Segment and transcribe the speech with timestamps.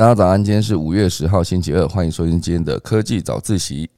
[0.00, 3.90] 大家早安，今天是五月十号，星期二，欢迎收听今天的科技早自习。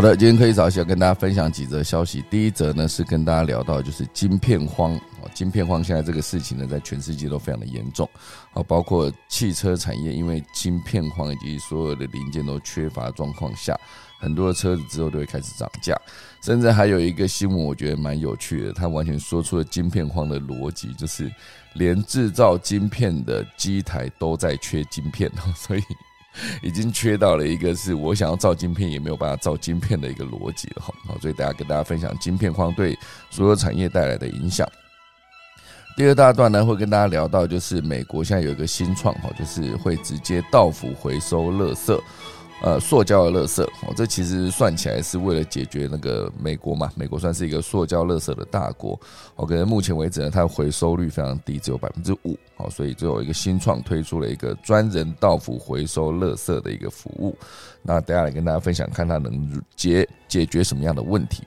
[0.00, 2.24] 好的，今天可以早起要跟大家分享几则消息。
[2.30, 8.08] 第一则呢是跟大家聊到就是晶片荒哦，晶片荒现在这个事情呢，在全世界都非常的严重
[8.54, 13.78] 啊，包括汽车产业，因为晶片荒以及所有的零件都缺乏状况下，
[14.18, 15.94] 很多车子之后都会开始涨价。
[16.42, 21.30] 甚至还有一个新闻，我觉得蛮有趣的，它完全说出了晶片荒的逻辑，就是
[21.74, 25.82] 连制造晶片的机台都在缺晶片所以。
[26.62, 32.96] 已经缺到了一个是我想要造晶片也没有办法造晶片的一个逻辑了哈，好，所以大家跟大家分享晶片荒对
[33.30, 34.66] 所有产业带来的影响。
[35.96, 42.00] 第二大段呢，会跟大家聊到就是美国现在有一个新创哈，就是会直接到府回收垃圾。
[42.62, 49.00] 呃，塑胶的垃圾哦，这其实算起来是为了解决那个美国嘛，美国算是一个塑胶垃圾的大国。
[49.36, 52.36] 哦，可能目前为止呢，它的回收率非常低，只有百分之五。
[52.58, 57.34] 哦，所以就有一个新创推出了一个专人到府回收垃圾的一个服务。
[57.82, 61.44] 那等下来跟大家分享，看它能解解决什么样的问题。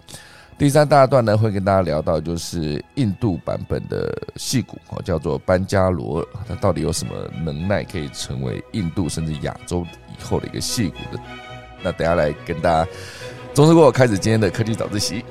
[0.64, 9.86] 第三大段呢，会跟大家聊到就是印度版本的戏骨哦，叫做班加罗尔，它到底有什么能耐可以成为印度甚至亚洲？
[10.18, 11.22] 以后的一个戏骨的，
[11.84, 12.90] 那等下来跟大家，
[13.54, 15.26] 总之过开始今天的科技早自习。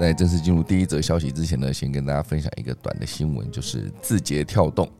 [0.00, 4.90] 在正式进入第一则消息之前呢，先跟大家分享一个短的新闻，就是字节跳动，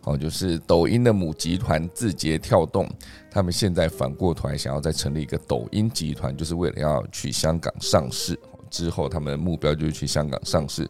[0.00, 2.90] 好，就是抖音的母集团字节跳动，
[3.30, 8.36] 他们现在反过头来想要再成立一个抖音集团，就是为了要去香港上市。
[8.68, 10.86] 之后，他们的目标就是去香港上市。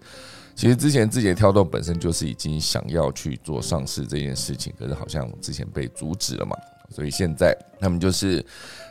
[0.54, 6.56] 其实之前字节跳动本身就是已经想要去做上市这件事情，可是好像之前被阻止了嘛。
[6.88, 8.44] 所以现在他们就是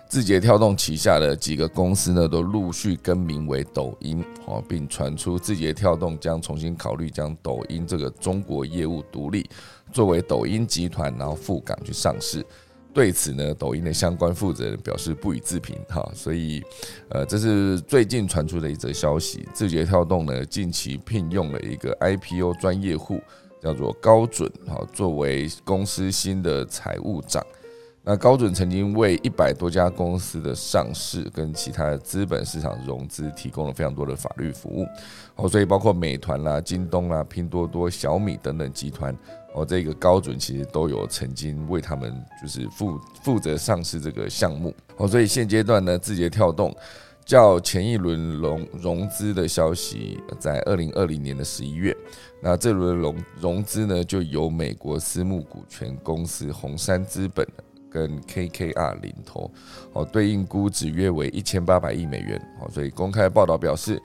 [0.07, 9.49] 字节跳动旗下的几个公司呢，都陆续更名为抖音哦，并传出字节跳动将重新考虑将抖音这个中国业务独立，
[9.91, 12.45] 作为抖音集团，然后赴港去上市。
[12.93, 16.63] 对此呢，抖音的相关负责人表示不予置评哈，所以，
[17.09, 19.47] 呃，这是最近传出的一则消息。
[19.53, 23.21] 字节跳动呢，近期聘用了一个 IPO 专业户，
[23.61, 27.45] 叫做高准哈，作为公司新的财务长。
[28.09, 34.87] 那高准曾经为一百多家公司的上市跟其他的资本市场融资提供了非常多的法律服务，
[35.35, 39.13] 哦，所以包括美团啦、京东啦、拼多多、小米等等集团。
[39.53, 46.73] 哦，这个高准其实都有曾经为他们就是负负责上市这个项目哦，所以现阶段呢，字节跳动
[47.25, 51.93] 较前一轮融融资的消息在二零二零年的十一月，
[52.41, 57.45] 那这轮融融资呢就由美国私募股权公司红杉资本
[57.97, 59.49] 跟 KKR 领投，
[59.93, 64.01] 哦，对应估值约为一千八百亿美元哦，所以公开报道表示。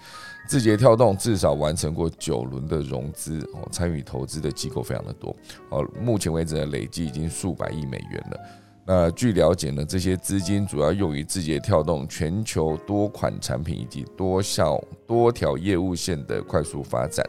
[0.48, 5.34] 字节跳动至少完成过九轮的融资哦，参与投资的机构非常的多
[5.70, 8.40] 哦，目前为止呢累计已经数百亿美元了。
[8.84, 17.24] 那据了解呢，这些资金主要用于字节跳动全球多款产品以及多效多条业务线的快速发展，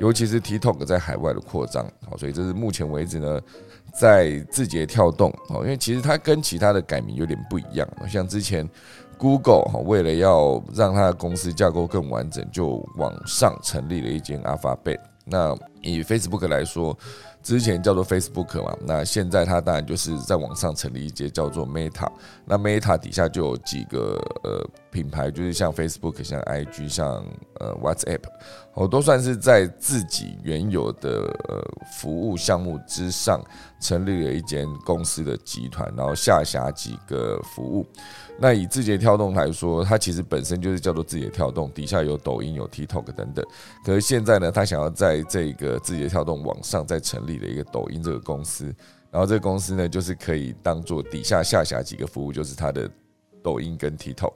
[0.00, 1.86] 尤其是 TikTok 在海外的扩张。
[2.08, 3.38] 好，所以这是目前为止呢，
[3.98, 8.68] 在字节跳动哦，因为其实它跟其他的改名有点不一样，像之前。
[9.18, 14.98] Google 哈，为了要让它的公司架构更完整，就往上成立了一间 Alphabet。
[15.24, 16.94] 那以 Facebook 来说，
[17.46, 22.10] 之前叫做 Facebook 嘛，那现在它当然就是在网上成立一间叫做 Meta。
[22.44, 27.24] 那 Meta 底下就有几个呃品牌，就是像 Facebook、像 IG、像
[27.60, 28.22] 呃 WhatsApp，
[28.74, 31.62] 我，都算是在自己原有的呃
[31.92, 33.40] 服务项目之上
[33.80, 37.86] 成立了一间公司的集团，然后下辖几个服务。
[38.38, 43.42] 那以字节跳动来说，它其实本身就是叫做字节跳动，底下有抖音、有 TikTok 等等。
[43.84, 48.66] 可是现在呢，它想要在这个字节跳动网上再成立了一个抖音这个公司，
[49.10, 52.90] 然后这个公司呢，就是可以当做底下下辖几个服务，就是它的
[53.42, 54.34] 抖音跟 TikTok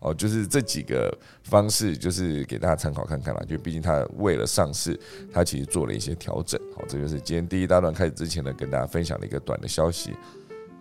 [0.00, 3.40] 哦，就是这几个方式，就是给大家参考看看啦。
[3.48, 4.98] 就毕竟它为了上市，
[5.32, 6.60] 它其实做了一些调整。
[6.74, 10.12] 好，这就是今天第一大段开始之前呢，跟大家分享的一个短的消息。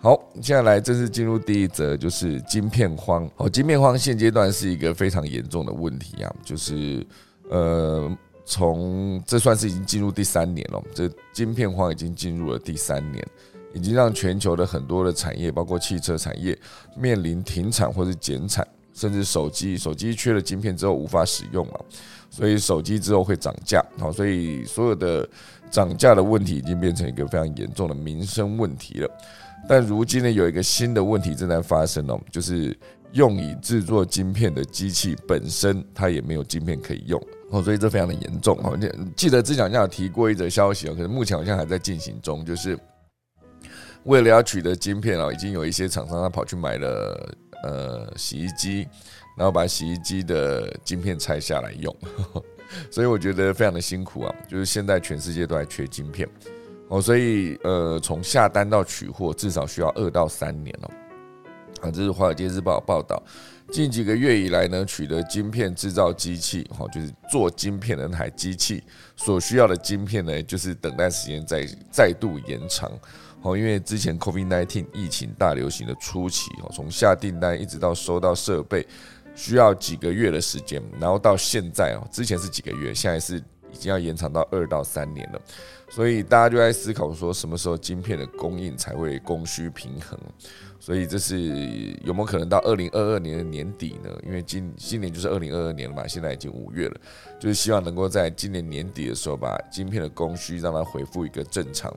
[0.06, 3.28] 好，接下来正式进入第一则，就是晶片荒。
[3.38, 7.04] 哦，晶片荒现阶段是一个非常严重的问题啊，就是
[7.50, 8.16] 呃，
[8.46, 13.28] 从这算是已经进入第三年了，这晶片荒已经进入了第三年，
[13.74, 16.56] 已经让全球的很多的产业，包括汽车产业
[16.96, 18.63] 面临停产或者减产，
[18.94, 21.80] 甚至手机，手机缺了晶片之后无法使用嘛，
[22.30, 25.28] 所以手机之后会涨价，好，所以所有的
[25.72, 29.10] 涨价的问题已经变成一个非常严重的民生问题了。
[29.67, 32.77] 但如今呢，有一个新的问题正在发生哦，就是
[33.13, 37.19] 用以制作晶片的机器本身它也没有晶片可以用
[37.50, 38.77] 哦，所以这非常的严重哦。
[39.15, 42.77] 记得之前好像有提过一则消息哦，可是目前好像还在进行中，就是
[44.03, 48.88] 为了要取得晶片哦，已经有一些厂商他跑去买了呃洗衣机，
[49.35, 51.95] 然后把洗衣机的晶片拆下来用，
[52.91, 56.29] 所以我觉得非常的辛苦啊，就是现在全世界都还缺晶片。
[56.88, 60.92] 哦，所以呃，从下单到取货至少需要二到三年哦。
[61.82, 63.22] 啊，这是华尔街日报报道，
[63.70, 68.82] 近几个月以来呢，取得晶片制造机器，哈，就是做晶片的那台机器
[69.16, 72.92] 所需要的晶片呢，就是等待时间再再度延长。
[73.42, 78.88] 哦，因为之前 COVID-19 疫情大流行的初期，哦，从下订单一直到收到设备，
[79.36, 83.40] 需要几个月的时间，然后到现在哦，之前是几个月，现在是
[83.75, 85.42] 已经要延长到二到三年了。
[85.89, 90.18] 所以大家就在思考说，什么时候晶片的供应才会供需平衡？
[90.80, 91.39] 所以这是
[92.04, 94.10] 有没有可能到二零二二年的年底呢？
[94.25, 96.95] 因为今今年就是二零二二年了嘛，现在已经五月了，
[97.39, 101.95] 就是希望能够在今年年底的时候，把晶片的供需让它恢复一个正常。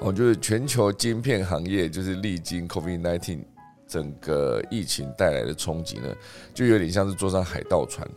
[0.00, 3.40] 哦，就是全球晶片行业就是历经 COVID-19
[3.86, 6.14] 整个疫情带来的冲击呢，
[6.54, 8.08] 就有点像是坐上海盗船。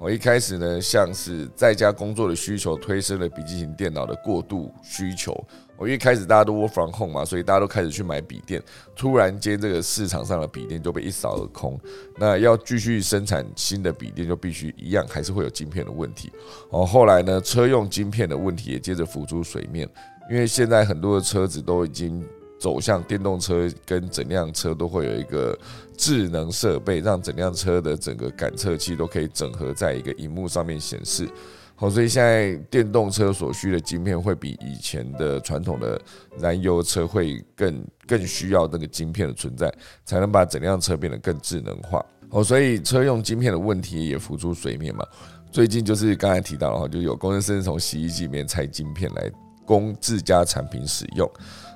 [0.00, 5.36] 我一开始呢，像是在家工作的需求推升了笔记型电脑的过度需求。
[5.76, 8.62] 我一开始大家都 work from home 嘛，所以大家都开始去买笔电。
[8.96, 11.78] 突然间，这个市场上的笔电就被一扫而空。
[12.16, 16.32] 那要继续生产新的笔电，就必须一样，还是会有晶片的问题。
[16.70, 19.86] 哦，后来呢，车用晶片的问题也接着浮出水面，
[20.30, 22.26] 因为现在很多的车子都已经。
[22.60, 25.58] 走向电动车，跟整辆车都会有一个
[25.96, 31.26] 智能设备，让整辆车的整个感测器都可以整合在一个荧幕上面显示。
[31.74, 35.98] 好，所以现在电动车所需的晶片会比以前的传统的
[36.38, 39.72] 燃油车会更更需要那个晶片的存在，
[40.04, 42.04] 才能把整辆车变得更智能化。
[42.28, 45.02] 哦，所以车用晶片的问题也浮出水面嘛。
[45.50, 49.32] 最近就是刚才提到哈，就有工程师从洗衣机里面拆晶片来
[49.64, 51.28] 供自家产品使用。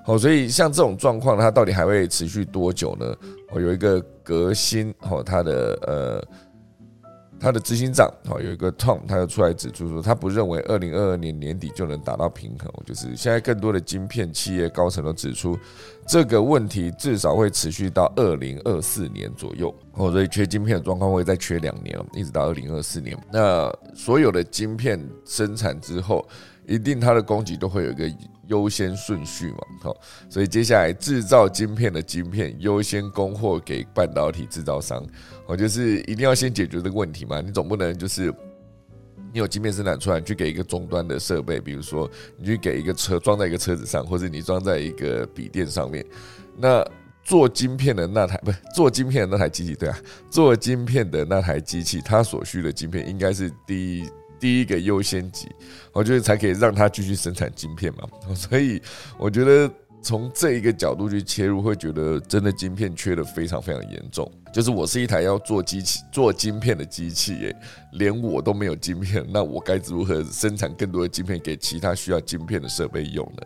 [0.06, 3.06] 好，所以像这种状况，它到底还会持续多久呢？
[3.53, 6.23] 哦，有一个革新，哦，它的呃，
[7.41, 12.71] 它的执行长，哦，有一个 Tom，他就出来指出说，他不认为二零二二年年底就能达到平衡。
[12.85, 15.59] 就是现在更多的晶片企业高层都指出，
[16.06, 19.75] 这个问题至少会持续到二零二四年左右。
[19.95, 23.17] 哦，所以缺晶片的状况会再缺两年，一直到二零二四年。
[23.33, 26.29] 那所有的晶片生产之后，
[26.67, 28.05] 一定它的供给都会有一个。
[28.49, 29.96] 优先顺序嘛，好，
[30.29, 35.05] 所以接下来制造晶片的晶片优先供货给半导体制造商，
[35.46, 38.32] 我就是一定要先解决这个问题嘛，你总不能就是
[39.32, 46.05] 你有晶片生产出来，去给一个终端的设备，比如说你去给一个车装在一个车子上，或者你装在一个笔电上面，
[46.56, 46.87] 那
[47.23, 49.99] 做晶片的那台 不是做晶片的那台机器，对啊，
[50.31, 54.08] 做晶片的那台机器，它所需的晶片应该是第一。
[54.44, 55.49] 第一个优先级，
[55.91, 58.06] 我觉得才可以让它继续生产晶片嘛。
[58.35, 58.79] 所以
[59.19, 64.31] 我觉得从这一个角度去切入，会觉得真的晶片缺的非常非常严重。
[64.53, 67.56] 就是我是一台要做机器、做晶片的机器，耶，
[67.93, 73.43] 连我都没有晶片，那我该如何生产更多的晶片给其他需要晶片的设备用呢？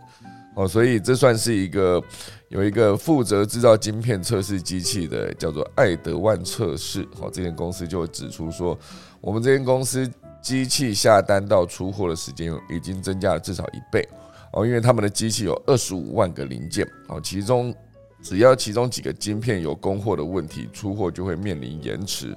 [0.57, 2.02] 哦，所以这算是一个
[2.49, 7.07] 有一个负责制造晶片测试机器的，叫做爱德万测试。
[7.17, 8.76] 好，这间公司就指出说，
[9.21, 10.11] 我们这间公司。
[10.40, 14.07] 机器下单到出货的时间已经增加了至少一倍。
[14.52, 16.87] 哦，因为他们的机器有二十五万个零件。
[17.09, 17.75] 哦，其中
[18.23, 22.35] 只要其中几个晶片有供货的问题，出货就会面临延迟。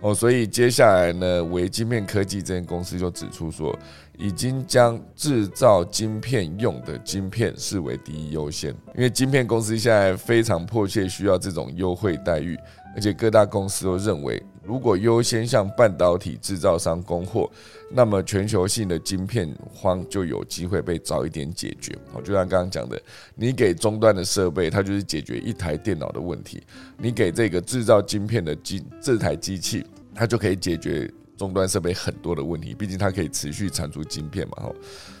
[0.00, 3.76] 哦，所以接下来呢，维晶片科技这间公司就指出说，
[4.16, 12.56] 已经将制造晶片用的晶片视为第一优先，因为晶片公司现在非常迫切需要这种优惠待遇，
[12.94, 14.40] 而且各大公司都认为。
[14.68, 17.50] 如果优先向半导体制造商供货，
[17.90, 21.96] 那么全球性的晶片荒就有机会被早一点解决。
[22.12, 23.00] 好，就像刚刚讲的，
[23.34, 26.58] 你给终端的设备，它就是解决一台电脑的问题；
[26.98, 32.74] 你给这个制造晶片的机这台机器，它就可以解决终端设备很多的问题。
[32.74, 34.70] 毕竟它可以持续产出晶片嘛。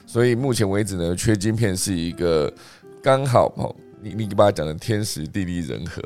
[0.06, 2.52] 所以目前为止呢，缺晶片是一个
[3.02, 6.02] 刚好，你你把它讲的天时地利人和，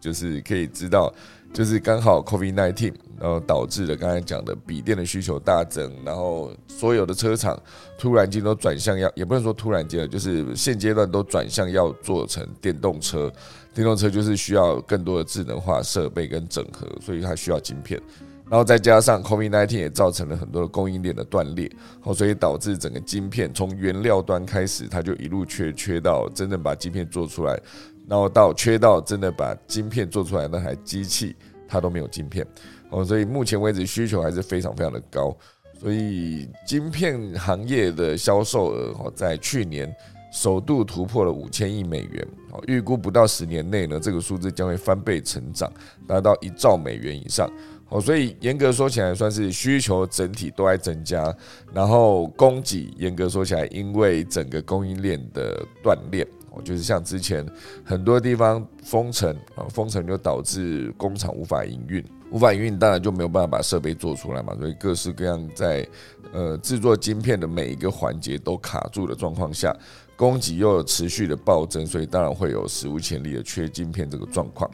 [0.00, 1.12] 就是可以知道。
[1.52, 7.58] 就是刚好 COVID nineteen，然后导致了刚才讲的笔电的需求大增，然后所有的车厂
[7.98, 13.32] 突然间都转向要，也不能说突然间就是现阶段都转向要做成电动车。
[13.74, 18.00] 电动车就是需要更多的智能化设备跟整合，所以它需要晶片。
[18.48, 21.70] 然后再加上 COVID nineteen 也造成了很多的供应链的断裂，
[22.02, 27.60] 哦，所以导致整个晶片从原料端开始，它就一路缺缺到真正把晶片做出来，
[28.08, 31.34] 然后到缺到真的把晶片做出来那台机器。
[31.68, 32.46] 它都没有晶片
[32.90, 35.36] 哦，所以目前为止需求还是非常非常的高，
[35.80, 39.92] 所以晶片行业的销售额哦，在去年
[40.32, 45.68] 首度突破了五千亿美元哦，预估不到十年内呢，这个数字将会翻倍成长，
[46.06, 47.50] 达到一兆美元以上
[47.88, 51.36] 哦，所以严格说起来，算是需求整体都在增加，
[51.74, 56.24] 然后供给严格说起来，因为整个供应链的断裂。
[56.64, 57.44] 就是像之前
[57.84, 64.54] 很多地方封城啊，封城就导致工厂无法营运，无法营运，当然就没有办法把设备做出来嘛。
[64.58, 65.86] 所以各式各样在
[66.32, 69.76] 呃制作晶片的每一个环节都卡住的状况下，
[70.16, 74.70] 供给又有持续的暴增，所以当然会有史无前例的缺晶片这个状况。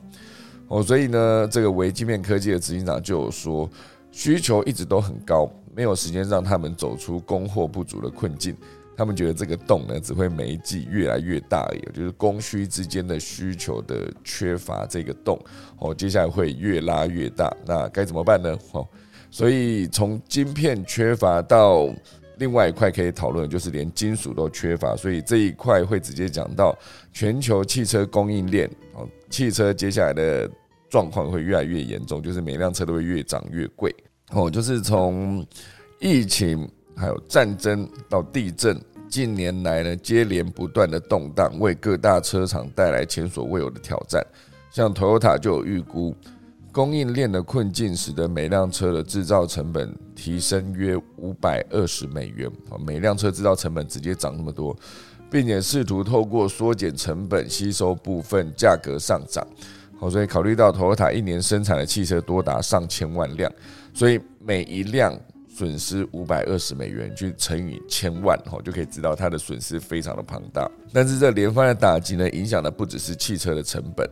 [0.68, 3.68] 哦，所以呢，这个微晶片科技的执行长就有说，
[4.10, 8.56] 需求一直都很高，没有时间让他们走出供货不足的困境。
[9.02, 15.36] 他们觉得这个洞呢，只会每一季越来越大，也就是供需之间的需求的缺乏，这个洞
[15.80, 17.52] 哦，接下来会越拉越大。
[17.66, 18.56] 那该怎么办呢？
[18.70, 18.86] 哦，
[19.28, 21.92] 所以从晶片缺乏到
[22.38, 26.78] 另外一块可以讨论，就是连金属都缺乏，所以这一块会直接讲到
[27.12, 30.48] 全球汽车供应链哦，汽车接下来的
[30.88, 33.92] 状况会越来越严重，就是每辆车都会越涨越贵
[34.30, 35.44] 哦，就是从
[35.98, 36.70] 疫情。
[36.94, 38.78] 还有战争到地震，
[39.12, 44.26] 近年来呢接连不断的动荡，为各大车厂带来前所未有的挑战。
[44.70, 46.16] 像 Toyota 就有预估，
[46.72, 52.50] 供应链的困境使得每辆车的制造成本提升约五百二十美元。
[52.86, 54.74] 每辆车制造成本直接涨那么多，
[55.30, 59.46] 并且试图透过缩减成本吸收部分价格上涨。
[60.00, 63.52] 好，所以考虑到 Toyota 一年生产的汽车多达上千万辆，
[63.92, 65.14] 所以每一辆。
[65.62, 70.68] 损失五百二十美元，去乘以千万，就可以知道它的损失非常的庞大。
[70.92, 74.04] 但是这连番的打击呢，影响的不只是汽车的成本，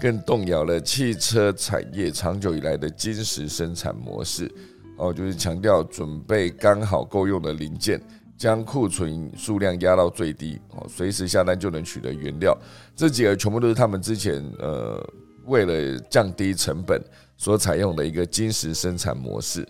[0.00, 4.50] 更动摇了汽车产业长久以来的金石生产模式。
[4.96, 8.02] 哦，就是强调准备刚好够用的零件，
[8.36, 12.58] 将库存数量压到最低，哦，随时下单就能取得原料。
[12.96, 15.00] 这几个全部都是他们之前呃
[15.44, 17.00] 为了降低成本
[17.36, 19.64] 所采用的一个金石生产模式。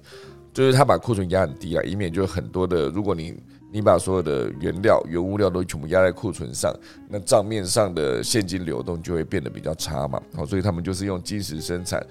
[0.57, 3.37] 就是他把库存压很低啊，以免就很多的，如果你
[3.71, 6.75] 你把所有的原料、原物料都全部压在库存上，
[7.11, 10.19] 那账面上的现金流动就会变得比较差嘛。
[10.35, 12.03] 好，所以他们就是用金石生产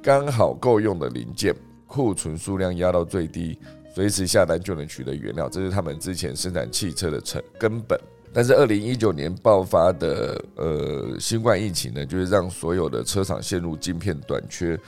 [0.00, 1.52] 刚好够用的零件，
[1.88, 3.58] 库存数量压到最低，
[3.92, 7.98] 随时下单就能取得原料，这是他们之前生产汽车的成根本。
[8.32, 14.78] 但是二零一九年爆发的呃新冠疫情呢，就是让所有的车厂陷入晶片短缺。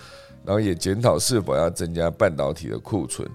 [0.44, 3.28] 然后也检讨是否要增加半导体的库存，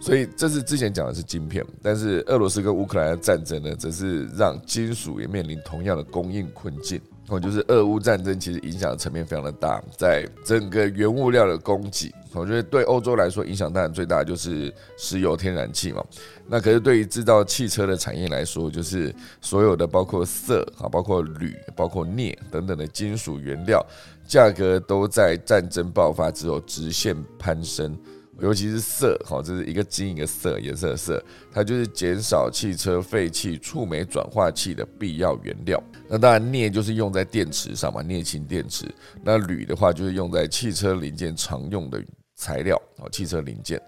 [0.00, 7.00] 所以这是之前讲的是晶片，但是俄罗斯跟乌克兰的战争呢，则是让金属也面临同样的供应困境。
[7.30, 16.02] 哦，就是俄乌战争其实影响的层面非常的大，在整个原物料的供给，我觉得对欧洲来说影响当然最大就是石油、天然气嘛。
[16.46, 23.84] 那可是对于制造汽车的产业来说，就是所有的包括色啊、包括铝、包括镍等等的金属原料。
[24.28, 27.98] 价格都在战争爆发之后直线攀升，
[28.40, 35.82] 尤其是色，好，这是一个金一个色，颜色的色，它就是减少汽车废气触媒转化器的必要原料。
[36.06, 38.84] 那当然镍就是用在电池上嘛，镍氢电池。
[39.24, 41.98] 那铝的话就是用在汽车零件常用的
[42.36, 43.80] 材料，哦，汽车零件。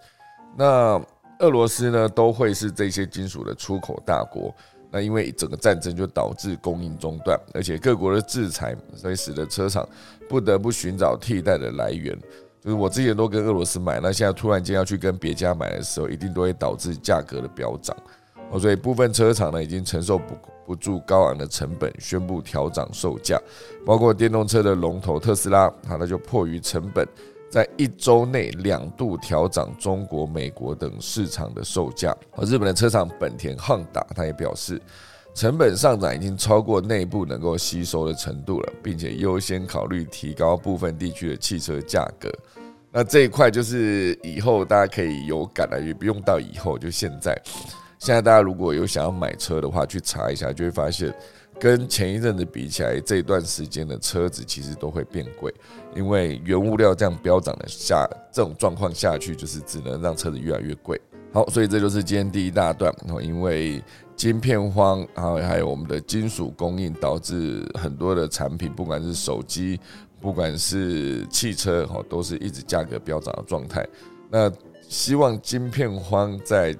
[0.56, 1.00] 那
[1.40, 4.54] 俄罗斯呢，都会是这些金属的出口大国。
[4.90, 9.88] 那因为整个战争就导致供应中断，而且各国的制裁，所以使得车厂
[10.28, 12.18] 不得不寻找替代的来源。
[12.62, 17.96] 就是我之前都跟俄罗斯买，那现在突然间要去跟别家买的时候，一定都会导致价格的飙涨。
[18.50, 20.34] 哦，所以部分车厂呢已经承受不
[20.66, 23.40] 不住高昂的成本，宣布调涨售价。
[23.86, 27.06] 包括电动车的龙头特斯拉，它，那就迫于成本。
[27.50, 32.16] 在一周内两度调涨中国、美国等市场的售价。
[32.36, 34.80] 而日本的车厂本田、汉达，他也表示，
[35.34, 42.30] 成本上涨已经超过内部能够吸收的程度了，并且优先考虑提高部分地区的汽车价格。
[42.92, 47.36] 那这一块就是以后大家可以有感了，也不用到以后，就现在。
[47.98, 51.14] 现在大家如果有想要买车的话，去查一下就会发现，
[51.58, 55.54] 跟前一阵子比起来，这段时间的车子其实都会变贵，
[55.94, 61.00] 因为原物料这样飙涨的下这种状况下去，就是只能让车子越来越贵。
[61.32, 62.94] 好，所以这就是今天第一大段。
[63.04, 63.82] 然后因为
[64.14, 69.80] 晶片荒，然后还有我们的金属供应，导致很多的产品，不管是手机，
[70.20, 73.86] 不管是汽车，哈，都是一直价格飙涨的状态。
[74.30, 74.50] 那
[74.88, 76.76] 希望晶片荒在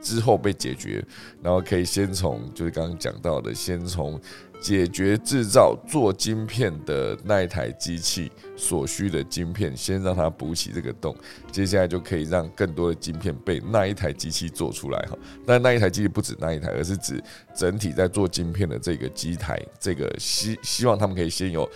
[0.00, 1.04] 之后被解决，
[1.42, 4.20] 然后可以先从就是刚刚讲到的，先从。
[4.60, 11.16] 解决制造做晶片的那一台机器所需的晶片，先让它补起这个洞，
[11.50, 15.16] 接下来就可以让更多的晶片被那一台机器做出来哈。
[15.46, 17.22] 但那一台机器不止那一台，而是指
[17.54, 21.66] 整体在做晶片的这个机台，这个希希望他们可以先有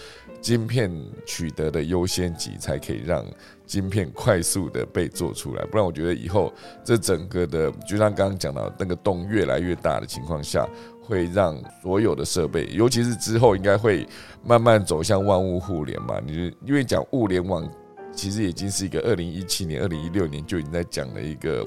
[0.43, 0.93] 晶片
[1.25, 3.25] 取得的优先级，才可以让
[3.65, 5.65] 晶片快速的被做出来。
[5.65, 6.53] 不然我觉得以后
[6.85, 10.69] 这整个的，就像刚刚讲到那个洞越来越大的情况下。
[11.07, 14.07] 会让所有的设备，尤其是之后应该会
[14.43, 16.19] 慢慢走向万物互联嘛？
[16.25, 17.69] 你因为讲物联网，
[18.13, 21.67] 其实已经是一个二零一七年、二零一六年就已经在讲的一个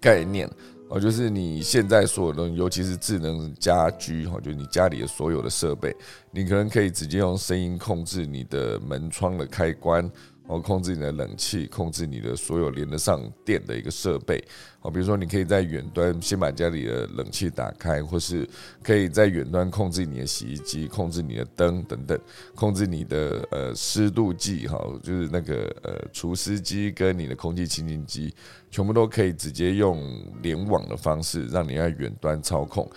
[0.00, 0.50] 概念
[0.88, 5.94] 哦，就是你现在所有东西，尤其是智能家居哈，就是你家里的所有的设备，
[6.30, 10.10] 你可能可以直接用声音控制你的门窗的开关。
[10.48, 14.42] 哦，控制你的冷气，控制你的所有连得上电的一个设备。
[14.80, 18.48] 哦，比如说你可以在远端先把家里的冷气打开，或是
[18.82, 22.18] 可以在远端控制你的洗衣机，控制你的灯等等，
[22.54, 28.34] 控制你的呃湿度计，哈，就是那个呃除湿机跟你的空气清新机，
[28.70, 30.02] 全部都可以直接用
[30.40, 32.90] 联网的方式，让你在远端操控。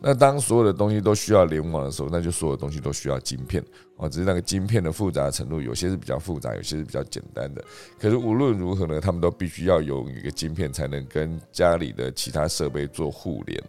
[0.00, 3.60] 那当所有的东西都需要联网的时候，那就所有东西都需要晶片
[3.96, 4.08] 哦。
[4.08, 7.64] 只是那个晶片的复杂程度，有些是比较复杂，有些是比较简单的。
[7.98, 13.60] 可是无论如何呢，他们都必须要有一个晶片，才能跟家里的其他设备做互联。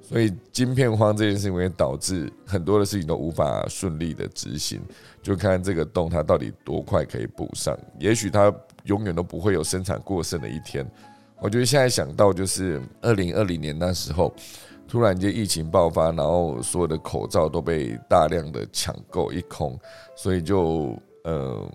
[0.00, 4.80] 所以晶片荒这件事情会导致很多的事情都无法顺利的执行。
[5.22, 7.76] 就看这个洞它到底多快可以补上。
[7.98, 8.50] 也许它
[8.84, 10.90] 永远都不会有生产过剩的一天。
[11.38, 14.34] 我觉得现在想到就是二零二零年那时候。
[14.88, 19.78] 突然间疫情爆发，然后所有的口罩都被大量的抢购一空，
[20.14, 21.68] 所以就呃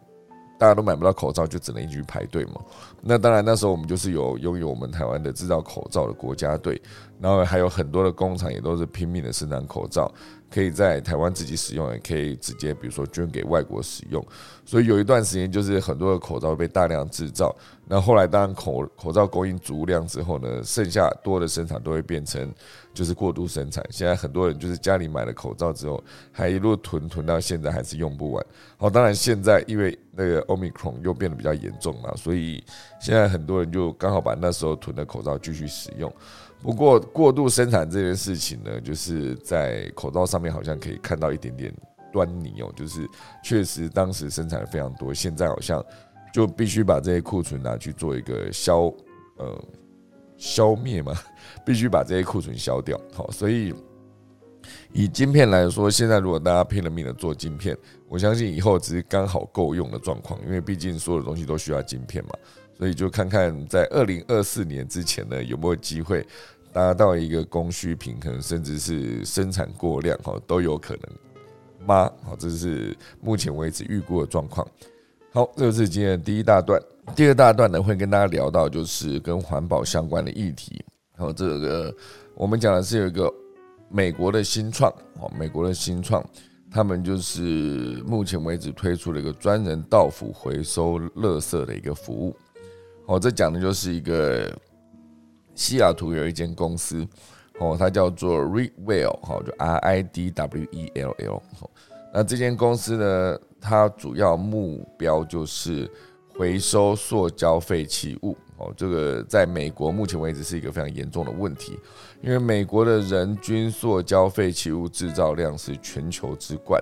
[0.58, 2.62] 大家都买不到口罩，就只能一直排队嘛。
[3.02, 6.82] 那当然那时候我们就是有拥有我们台湾的制造口罩的国家队，
[7.20, 10.12] 然后还有很多的工厂也都是拼命的生产口罩。
[10.52, 14.24] 可以在台湾自己使用，也可以直接比如说捐给外国使用。
[14.66, 17.56] 所以有一段时间就是很多的口罩被大量制造。
[17.88, 22.54] 那后来当口口罩供应足量之后呢，剩下多的生产都会变成
[22.94, 23.86] 就是过度生产。
[23.90, 28.46] 现在很多人就是家里买了口罩之后，还一路囤囤到现在还是用不完。
[28.78, 32.64] 好，当然现在因为那个 Omicron 又变得比较严重了，所以
[33.02, 36.14] 现在很多人就刚好把那时候囤的口罩继续使用。
[36.62, 41.74] 不过过度生产这件事情呢，就是在口罩上面好像可以看到一点点
[42.12, 43.08] 端倪哦，就是
[43.44, 45.84] 确实当时生产的非常多，现在好像
[46.34, 48.94] 就必须把这些库存拿去做一个消
[49.38, 49.66] 呃
[50.38, 51.14] 消灭嘛，
[51.66, 53.00] 必须把这些库存消掉。
[53.12, 53.74] 好，所以
[54.94, 57.76] 以晶片来说，现在如果大家拼了命的做晶片，
[58.08, 62.32] 我相信以后只是刚好够用的状况，因为毕竟所有的东西都需要晶片嘛。
[62.82, 66.26] 所以就看看在二零二四年之前呢，有没有机会
[66.74, 72.12] 达到一个供需平衡，甚至是生产过量哈，都有可能吗？
[72.24, 74.68] 好，这是目前为止预估的状况。
[75.32, 76.82] 好，这就是今天的第一大段。
[77.16, 80.84] 第二大段呢，会跟大家聊到就是跟环保相关的议题。
[81.18, 81.96] 好，这个
[82.34, 83.32] 我们讲的是有一个
[83.92, 86.28] 美国的新创哦，美国的新创，
[86.72, 92.36] 他们就是目前为止推出了一个专人到府回收垃圾的一个服务。
[93.06, 94.52] 哦，这讲的就是一个
[95.56, 97.06] 西雅图有一间公司，
[97.60, 101.42] 哦，它叫做 Ridwell，哈，就 R I D W E L L。
[102.14, 105.90] 那这间公司呢，它主要目标就是
[106.38, 108.38] 回收塑胶废弃物。
[108.58, 111.80] 哦，这个在美国目前为止是一个非常严重的问题，
[112.22, 116.80] 因为美国的人均塑胶废弃物制造量是全球之冠，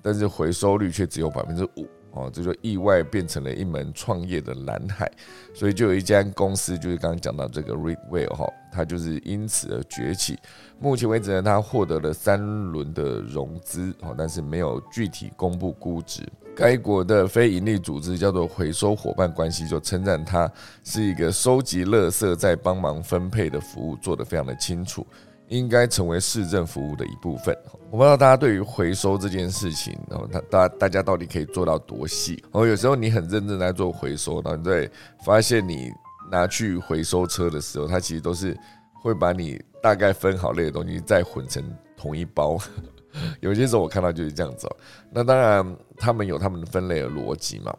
[0.00, 1.86] 但是回收率却只有百分之五。
[2.16, 5.10] 哦，这就意外变成了一门创业的蓝海，
[5.54, 10.38] 所以就有一家公司，就是刚刚讲到这个 Redwell 哈，它就是因此而崛起。
[10.80, 16.22] 目前为止呢，它获得了三轮的融资，哦，但是没有具体公布估值。
[16.54, 20.50] 该国的非营利组织叫做回收伙伴关系，就称赞它
[20.84, 25.06] 是一个收集垃圾再帮忙分配的服务，做得非常的清楚。
[25.48, 27.56] 应该成为市政服务的一部分。
[27.90, 32.42] 我不知道大家对于回收这件事情，然后他大大家到底可以做到多细？
[32.50, 34.90] 哦，有时候你很认真在做回收，然后对
[35.24, 35.90] 发现你
[36.30, 38.56] 拿去回收车的时候，它其实都是
[38.94, 41.62] 会把你大概分好类的东西再混成
[41.96, 42.58] 同一包。
[43.40, 44.76] 有些时候我看到就是这样子哦。
[45.10, 47.74] 那当然，他们有他们的分类的逻辑嘛。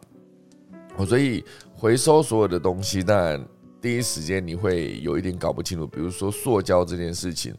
[0.96, 3.46] 哦，所以回收所有的东西，当然
[3.80, 5.86] 第一时间你会有一点搞不清楚。
[5.86, 7.54] 比如说塑胶这件事情，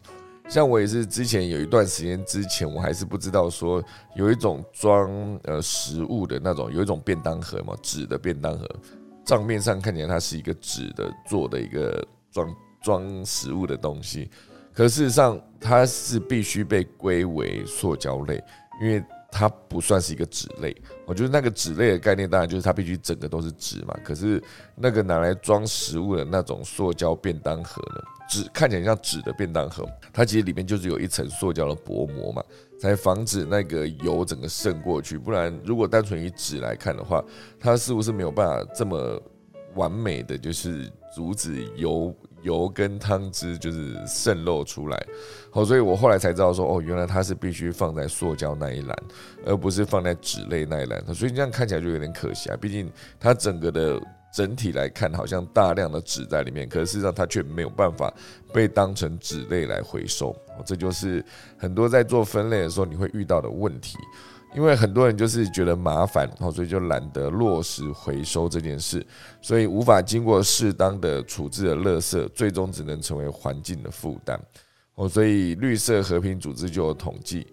[0.48, 3.82] 像我也是之前有一段时间之前，我还是不知道说
[4.14, 5.10] 有一种装
[5.44, 8.68] 呃食物的那种，有一种便当盒嘛，纸的便当盒，
[9.24, 14.30] 账面上看起来它是一个纸的做的一个装装食物的东西。
[14.72, 18.42] 可事实上，它是必须被归为塑胶类，
[18.80, 20.74] 因为它不算是一个纸类。
[21.06, 23.96] 我觉得那个纸类的概念，当然就是它必须整个都是纸嘛。
[24.04, 24.42] 可是
[24.74, 32.42] 那个拿来装食物的那种塑胶便当盒呢，纸看起来像纸的便当盒，它其实里面就是有一层塑胶的薄膜嘛，
[32.78, 35.18] 才防止那个油整个渗过去。
[35.18, 37.24] 不然，如果单纯以纸来看的话，
[37.58, 39.20] 它似乎是没有办法这么
[39.74, 42.14] 完美的就是阻止油？
[42.42, 45.06] 油跟汤汁就是渗漏出来，
[45.50, 48.96] 好，所以我后来才知道说，哦，原来它是必须放在塑胶那一栏，
[49.44, 51.14] 而不是放在纸类那一栏。
[51.14, 54.00] 所以这样看起来就有点可惜啊，毕竟它整个的
[54.32, 58.12] 整体来看，好像大量的纸在里面，可是事实上它却没有办法
[58.52, 60.34] 被当成纸类来回收。
[60.64, 61.24] 这就是
[61.58, 63.96] 很多在做分类的时候你会遇到的问题。
[64.52, 69.06] 因为很多人就是觉得麻烦，哦，所以就懒得落实回收这件事，
[69.40, 74.40] 所以无法经过适当的处置的垃圾，最终只能成为环境的负担，
[74.96, 77.46] 哦，所以绿色和平组织就有统计，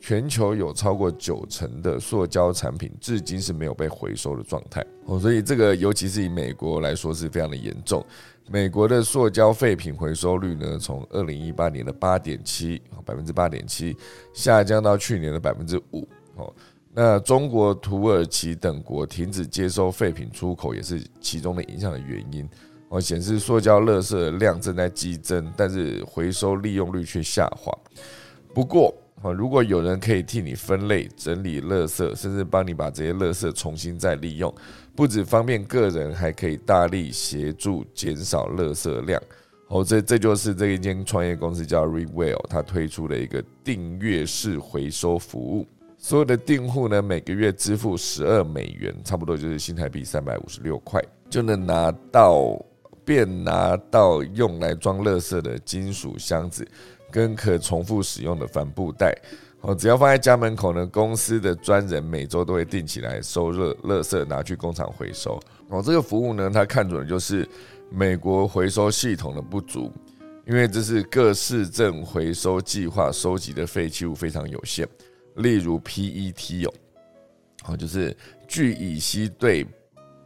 [0.00, 8.04] 全球有超过九成的塑胶产品至今是没有被回收的状态，哦，所以这个尤其是以美国来说是非常的严重，
[8.48, 13.96] 美国的塑胶废品回收率呢，从二零一八年的八点七百分之八点七
[14.34, 16.08] 下降到去年的百分之五。
[16.40, 16.52] 哦，
[16.92, 22.48] 那中国、土耳其等国停止接收废品出口，也是其中的影响的原因。
[22.88, 27.72] 哦，显示塑胶垃圾量正在激增，但是回收利用率却下滑。
[28.52, 34.52] 不过，啊，如果有人可以替你分类、整理垃圾，甚至帮你把这些垃圾重新再利用，
[34.96, 39.22] 不止方便个人，还可以大力协助减少垃圾量。
[39.68, 45.64] 哦，这这就是这一间创业公司叫 Rewell，它推出的一个订阅式回收服务。
[46.02, 52.58] 所有的订户呢，每个月支付十二美元，差不多就是新台币三百五十六块，就能拿到
[53.04, 56.66] 便拿到用来装垃圾的金属箱子，
[57.10, 59.14] 跟可重复使用的帆布袋。
[59.60, 65.38] 哦，只要放在家门口呢，公司的专人每周都会定起来收热垃圾，拿去工厂回收。
[65.68, 67.46] 哦，这个服务呢，它看准的就是
[67.90, 69.92] 美国回收系统的不足，
[70.46, 74.88] 因为这是各市政回收计划收集的废弃物非常有限。
[75.36, 76.74] 例如 PET 哦，
[77.62, 78.16] 好，就是
[78.48, 79.66] 聚乙烯对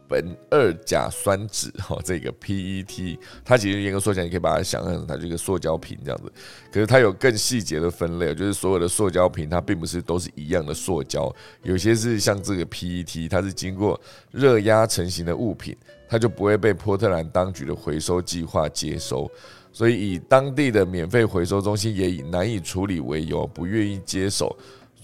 [0.07, 6.31] 苯二甲酸酯哈，这个 PET，它其实严格说起来，你可以把它想象成它这个塑胶瓶这样子。
[6.71, 15.75] 可是它有更细节的分类，就是所有的塑胶瓶它并不是都是一样的塑胶，有些是像这个 PET，它是经过热压成型的物品，
[16.07, 19.27] 它就不会被波特兰当局的回收计划接收，
[19.73, 24.55] 所以以当地的免费回收中心也以难以处理为由，不愿意接手。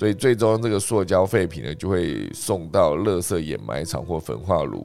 [0.02, 4.84] 所以最终这个塑胶废品呢，就会送到垃圾掩埋场或焚化炉。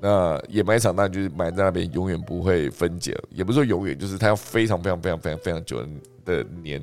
[0.00, 3.16] 那掩埋场当然就是埋在那边，永远不会分解。
[3.30, 5.86] 也不是说永远，就是它要非常非常非常非常非常久
[6.24, 6.82] 的年，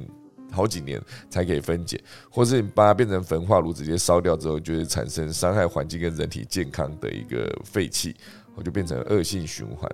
[0.50, 0.98] 好几年
[1.30, 2.02] 才可以分解。
[2.30, 8.15] 或是你把它变成焚化炉，直接烧掉之后，就会产生伤害环境跟人体健康的一个废气，
[8.56, 9.91] 我就变成恶性循环。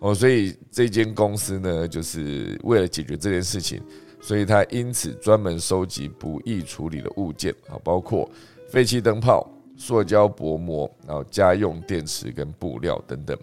[0.00, 3.80] 哦，所以这间公司呢，就是为了解决这件事情。
[4.20, 8.28] 所以它因此专门收集不易处理的物件啊，包括
[8.68, 13.36] 废弃灯泡、塑胶薄膜，然后家用电池跟布料等等。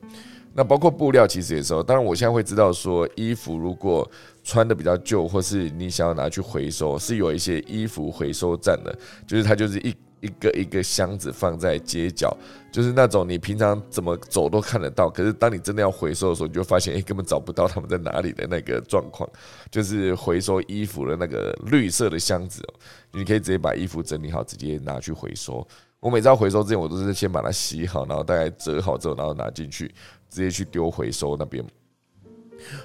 [0.54, 4.10] 那包括布料其实也是，当然我现在会知道说，衣服如果
[4.44, 9.96] 穿的比较旧，或是你想要拿去回收，是有一些衣服回收站的，就是它就是一。
[10.26, 12.36] 一个一个箱子放在街角，
[12.72, 19.30] 就是那种你平常怎么走都看得到，可是当你真的要回收的时候，你就发现哎，根本找不到他们在哪里的那个状况。
[19.72, 22.62] 就是回收衣服的那个绿色的箱子，
[23.12, 25.66] 你可以直接把衣服整理好，直接拿去回收。
[26.00, 29.88] 我每次要回收之前，我都是先把它洗好，然后大概折好之后，然后拿进去，
[30.30, 31.66] 直接去丢回收那边。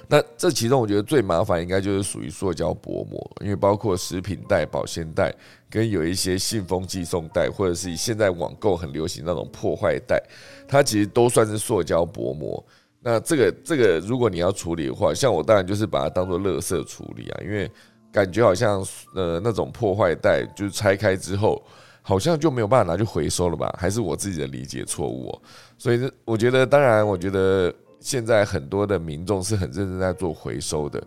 [0.07, 5.33] 那这其中，我觉得最麻烦应该就是属于塑胶薄膜，因为包括食品袋、保鲜袋，
[5.69, 10.21] 跟有一些信封寄送袋，或者是现在网购很流行那种破坏袋，
[10.67, 12.63] 它其实都算是塑胶薄膜。
[12.99, 17.69] 那这个这个，如果你要处理的话，像我当然就是把它当做垃圾处理啊，因为
[18.11, 21.61] 感觉好像呃那种破坏袋，就是拆开之后，
[22.01, 23.73] 好像就没有办法拿去回收了吧？
[23.79, 25.35] 还是我自己的理解错误？
[25.77, 27.73] 所以我觉得，当然，我觉得。
[28.01, 31.01] 现在很多的民众是很认真在做回收的，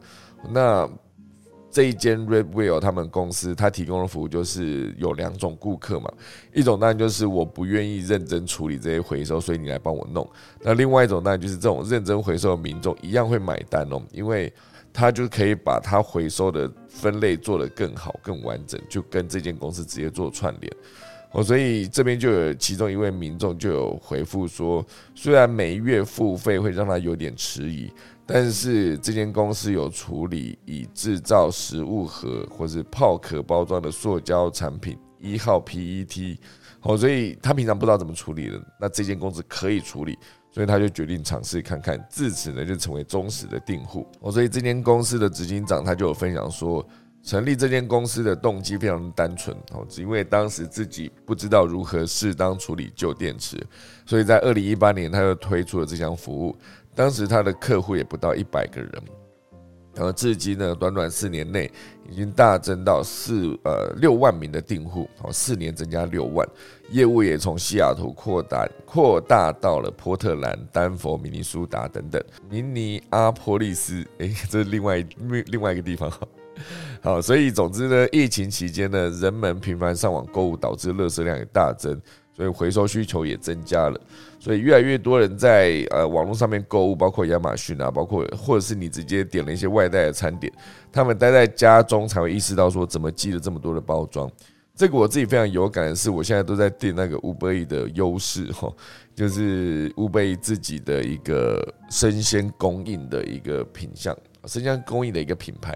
[0.50, 0.88] 那
[1.70, 6.09] 这一间 Red Wheel 他们公司，他提供的服务就是有两种顾客嘛，
[6.54, 10.24] 一种当然就是我不愿意认真处理这些回收，所以你来帮我弄。
[10.62, 14.52] 那另外一种当然就是这种认真回收的民众一样会买单哦，因为
[14.92, 20.72] 他就可以把他回收的分类做得更好、更完整，就跟这间公司直接做串联。
[21.35, 24.83] 哦，所以这边就有其中一位民众就有回复说，
[25.14, 27.90] 虽然每月付费会让他有点迟疑。
[28.27, 36.38] 但是这间公司有处理以制造食物盒或是泡壳包装的塑胶产品一号 PET，
[36.81, 40.18] 哦，所以他平常不知道怎么处理的，那这间公司可以处理，
[40.51, 44.07] 所以他就决定尝试看看，自此呢就成为忠实的订户。
[44.20, 46.83] 哦，所以这间公司的执行长他就有分享说，
[47.24, 53.58] 成立这间公司的动机非常单纯，哦，只因为当时自己不知道如何适当处理旧电池，
[54.04, 56.54] 所以在二零一八年他就推出了这项服务。
[56.94, 58.90] 当时他的客户也不到一百个人，
[59.94, 61.68] 然后至今呢，短短四年内
[62.10, 66.46] 已经大增到四呃六万名的订户，哦，四年增加六万，
[66.90, 76.20] 业务也从西雅图扩大扩大到了波特兰、丹佛、明尼苏达等等，明尼阿波利斯，诶，这是另外另另外一个地方哈，
[77.05, 82.01] 好，所以总之呢，疫情期间呢，人们频繁上网购物，导致垃圾量也大增。
[82.35, 84.01] 所以回收需求也增加了，
[84.40, 90.51] 所以越来越多人在呃网络上面购物，包括亚马逊啊，包括或者是你直接点了一些外带的餐点，
[90.90, 94.29] 他们待在家中才会意识到说怎么积了这么多的包装。
[94.75, 98.69] 这个我自己非常有感的是，我现在都在订那个乌贝的优势哈，
[99.14, 104.17] 就是乌贝自己的一个生鲜供应的一个品相。
[104.46, 105.74] 生姜工艺的一个品牌，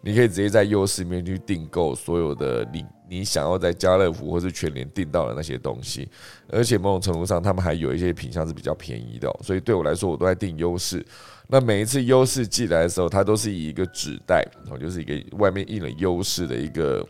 [0.00, 6.08] 你可以直接在优势里面去订购所有的你你想要在家乐福或是全联订到的那些东西，
[6.48, 11.04] 而且某种程度上，他们还有一些品相是比较便宜的，所以对我来说，我都在订优势。
[11.48, 17.04] 那每一次优势寄来的时候，它都是以一个纸袋，哦，就是一个外面印了优势的一个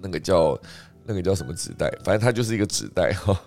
[0.00, 0.58] 那个叫
[1.04, 3.40] 那个叫什么纸袋，反正它就是一个纸袋哈。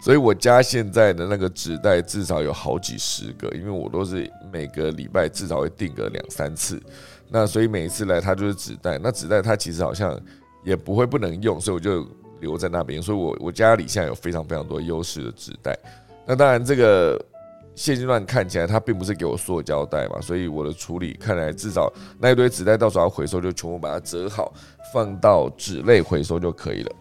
[0.00, 6.80] 所以我家现在的那个纸袋至少有好几十个，因为我都是每个礼拜至少会订个两三次。
[7.28, 10.16] 那所以每一次来它就是纸袋，那纸袋它其实好像
[10.62, 12.06] 也不会不能用，所以我就
[12.40, 13.02] 留在那边。
[13.02, 15.76] 所以我我家里现在有非常非常多优势的纸袋。
[16.24, 17.20] 那当然这个
[17.74, 24.52] 现阶段看起来它并不是给我塑胶袋嘛，所以我的处理看来至少那一堆纸袋到时候要回收就全部把它折好，
[24.92, 26.92] 放到纸类回收就可以了。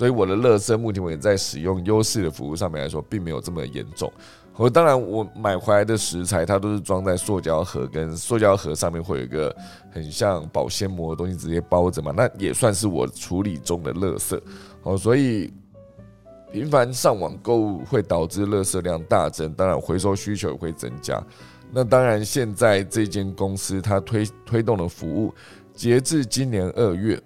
[0.00, 4.10] 所以我的乐色目前为止在使用优势的服务上面来说，并没有这么严重。
[4.56, 9.54] 我当然我买回来的食材，它都是装在塑胶盒，跟塑胶盒上面会有一个
[9.92, 14.42] 很像保鲜膜的东西直接包着嘛，那也算是我处理中的乐色。
[14.84, 15.52] 哦，所以
[16.50, 21.22] 频繁上网购物会导致乐色量大增，当然回收需求也会增加。
[21.70, 25.34] 那当然现在这间公司它推推动的服务，
[25.74, 27.22] 截至今年二月。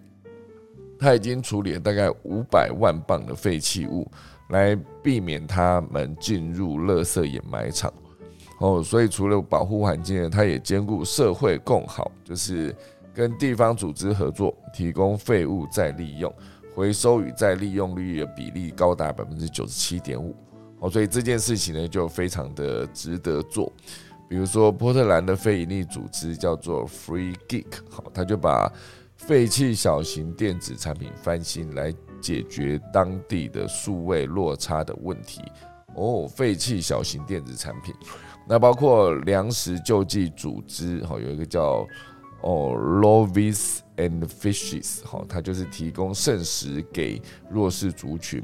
[1.05, 4.11] 他已经处理了大概五百万磅的废弃物，
[4.49, 7.93] 来避免他们进入垃圾掩埋场。
[8.59, 12.75] 哦，所以除了保护环境，他也兼顾社会共好，就是
[13.13, 16.33] 跟地方组织合作，提供废物再利用、
[16.75, 20.35] 回收与再利用率的比例高达百分之九十七点五。
[20.79, 23.71] 哦，所以这件事情呢，就非常的值得做。
[24.27, 28.73] 比如说，波特兰的非营利组织叫做 Free Geek，好，他就把
[29.27, 35.41] 废弃小型电子产品翻新，来解决当地的数位落差的问题。
[35.95, 37.95] 哦，废弃小型电子产品，
[38.47, 41.87] 那包括粮食救济组织，哈，有一个叫
[42.43, 48.43] 哦，Lovies and Fishes，哈，它就是提供剩食给弱势族群。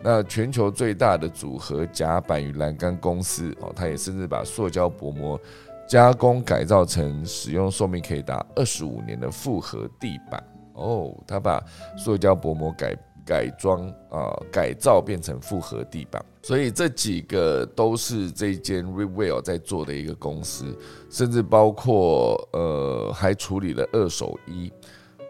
[0.00, 5.40] 那全球最大的组合甲板与栏杆公司，哦，它也甚至把塑胶薄膜。
[5.88, 10.42] 加工改造成使用寿命可以达二十五年的复合地板。
[10.74, 11.60] 哦，他把
[11.96, 12.96] 塑胶薄膜改
[13.26, 20.64] 改装啊改造变成复合地板，所以这几个都是这间 Reveal 在做的一个公司，
[21.10, 24.72] 甚至包括呃还处理了二手衣，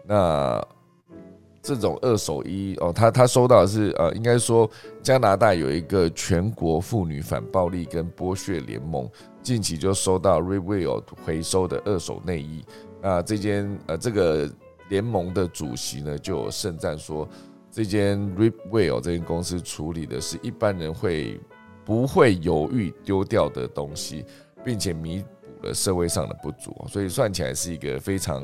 [0.05, 0.63] 那
[1.75, 4.67] 这种二手衣哦，他他收到的是呃应该说
[5.03, 9.07] 加拿大有一个全国妇女反暴力跟剥削联盟。
[9.43, 12.65] 近期就收到 Reveal 回收的二手内衣，
[13.01, 14.49] 那这间呃这个
[14.89, 17.27] 联盟的主席呢就盛赞说，
[17.71, 21.39] 这间 Reveal 这间公司处理的是一般人会
[21.85, 24.25] 不会犹豫丢掉的东西，
[24.65, 25.23] 并且弥
[25.61, 28.43] 补了社会上的不足，所以算起来是一个非常。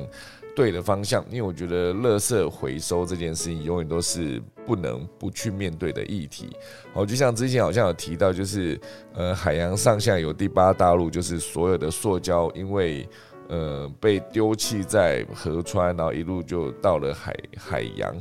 [0.56, 6.56] 对的方向，因为我觉得垃圾回收这件事情永远都是不能不去面对的议题。
[6.94, 8.80] 好，就像之前好像有提到，就是
[9.14, 13.08] 呃，海洋上下有第八大陆，就是所有的塑胶因为
[13.50, 18.16] 呃被丢弃在河川，然后一路就到了海海洋。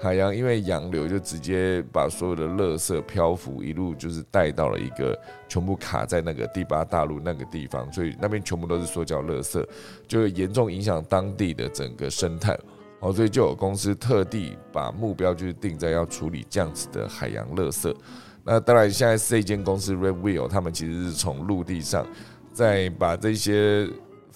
[0.00, 9.66] 海洋因为洋流就直接把所有的垃圾漂浮，一路就是带到了一个全部卡在那个第八大陆那个地方，所以那边全部都是塑胶垃圾，
[10.06, 12.56] 就严重影响当地的整个生态。
[13.00, 17.92] 哦，所以就有公司特地把目标就是定在要处理这样子的海洋垃圾。
[18.44, 22.06] 那当然，现在这间公司 Red Wheel，他们其实是从陆地上
[22.52, 23.88] 再把这些。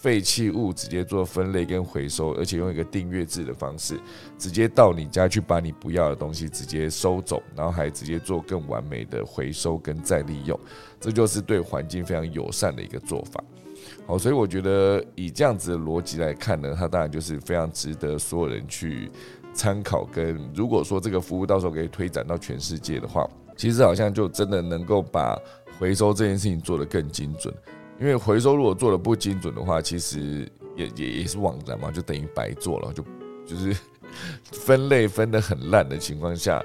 [0.03, 3.97] 废弃物直接做分类跟回收，而且用一个订阅制的方式，
[4.37, 10.59] 直接到你家去把你不要的东西直接收走，然后还直接做更完美的回收跟再利用，
[10.99, 13.45] 这就是对环境非常友善的一个做法。
[14.05, 19.09] 好，所以我觉得以这样子的逻辑来看呢，它当然就是非常值得所有人去
[19.55, 20.05] 参考。
[20.07, 23.25] 跟如果说这个服务到时候可以推展到全世界的话，
[23.57, 25.39] 其实好像就真的能够把
[25.79, 27.55] 回收这件事情做得更精准。
[28.03, 33.05] 因为回收如果做的不精准的话，其实也也也是枉然嘛，就等于白做了，就
[33.47, 33.77] 就是
[34.51, 36.61] 分类分的很烂的情况下，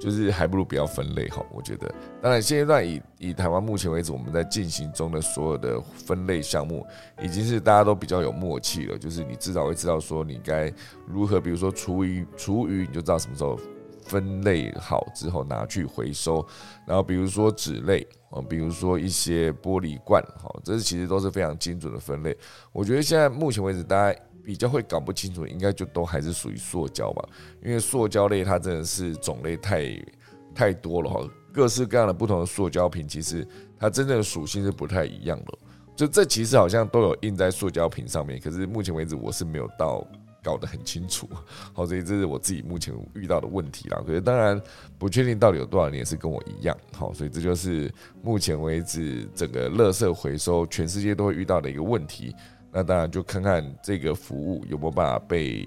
[0.00, 1.44] 就是还不如不要分类好。
[1.52, 6.86] 我觉得，当然现阶段以以台湾目前为止我们在进行中的所有的分类项目，
[7.22, 10.72] 已经是大家都比较有默契了，就是你至少会知道说你该
[11.06, 13.60] 如何，比如说厨余厨余，你就知道什么时候。
[14.04, 16.42] 分类好之后拿去回收，
[16.86, 22.36] 然后比如说纸类嗯，比如说一些玻璃罐，哈，这是其实都是非常精准的分类。
[22.72, 27.28] 我觉得现在目前为止，大家比较会搞不清楚，应该就都还是属于塑胶吧，
[27.62, 30.04] 因为塑胶类它真的是种类太
[30.54, 33.46] 太多了哈，各式各样的不同的塑胶瓶，其实
[33.78, 35.58] 它真正的属性是不太一样的。
[35.96, 40.06] 就这其实好像都有印在塑胶瓶上面，可是目前为止我是没有到。
[40.42, 41.28] 搞得很清楚，
[41.74, 44.02] 好，所以这是我自己目前遇到的问题啦。
[44.06, 44.60] 可是当然
[44.98, 52.34] 不确定到底有多少年是跟我一样，好，所以这就是目前为止整个垃圾回收全世界都会遇到的一个问题。
[52.70, 55.66] 那当然就看看这个服务有没有办法被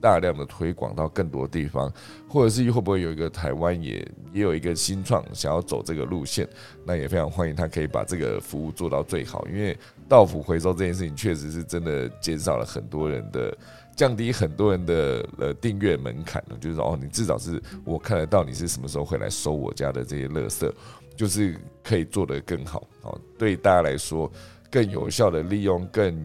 [0.00, 1.92] 大量的推广到更多地方，
[2.28, 3.96] 或者是会不会有一个台湾也
[4.32, 6.48] 也有一个新创想要走这个路线，
[6.84, 9.76] 那也非常欢迎他可以把这个服务做到最好，因为
[10.08, 13.56] 到府回收这件事情确实是真的减少了很多人的。
[13.98, 20.72] 降低很多人的呃订阅门槛呢，就是说哦，你至少是我看得到你是什么时候会来收我家的这些垃圾，
[21.16, 24.30] 就是可以做得更好哦，对大家来说
[24.70, 26.16] 更有效的利用，更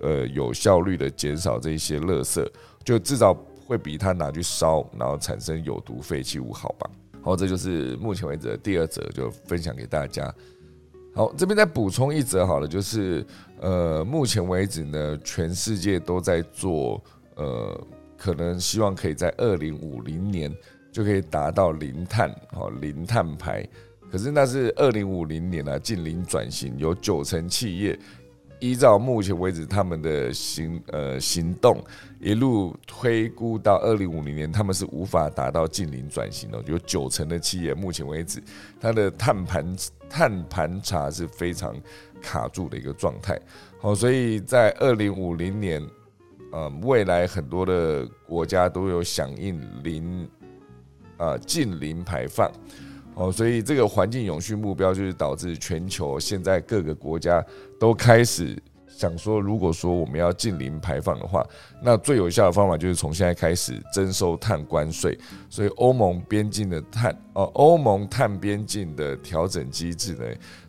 [0.00, 2.46] 呃有效率的减少这些垃圾，
[2.84, 3.34] 就至少
[3.66, 6.90] 会比他拿去烧，然后产生有毒废弃物好吧？
[7.20, 10.32] 好，这就是目前为止的第二则，就分享给大家。
[11.14, 13.26] 好，这边再补充一则好了，就是
[13.60, 17.02] 呃，目前为止呢，全世界都在做
[17.34, 20.54] 呃，可能希望可以在二零五零年
[20.92, 23.66] 就可以达到零碳，好零碳排。
[24.10, 27.98] 可是那是二零五零年啊，近零转型，有九成企业。
[28.60, 31.82] 依照目前为止他们的行呃行动，
[32.20, 36.62] 一路推估到二零五零年，他们是无法达到近零转型的。
[36.66, 38.42] 有九成的企业目前为止，
[38.80, 39.76] 它的碳盘
[40.08, 41.74] 碳盘查是非常
[42.20, 43.40] 卡住的一个状态。
[43.80, 45.80] 好，所以在二零五零年，
[46.50, 50.28] 呃，未来很多的国家都有响应零
[51.16, 52.50] 啊近零排放。
[53.18, 57.44] 哦，所以这个环境永续目标就是导致全球现在各个国家
[57.78, 61.44] 都开始想说，如果说我们要近零排放的话，
[61.82, 65.18] 那最有效的方法就是从现在开始征收碳关税。
[65.50, 70.24] 所以欧盟边境的碳哦，欧盟碳边境的调整机制呢，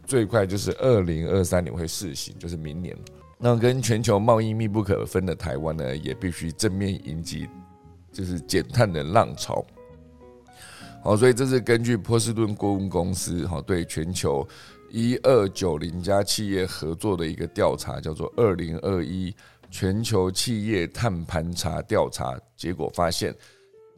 [0.05, 2.97] 最快就是二零二三年会试行，就是明年。
[3.37, 7.47] 那跟全球贸易密不可分的台湾呢，也必须正面迎击，
[8.11, 9.63] 就是减碳的浪潮。
[11.01, 14.45] 好，所以这是根据波士顿顾问公司哈对全球
[14.91, 19.33] 一二九零家企业合作的一个调查，叫做二零二一
[19.71, 23.33] 全球企业碳盘查调查结果发现，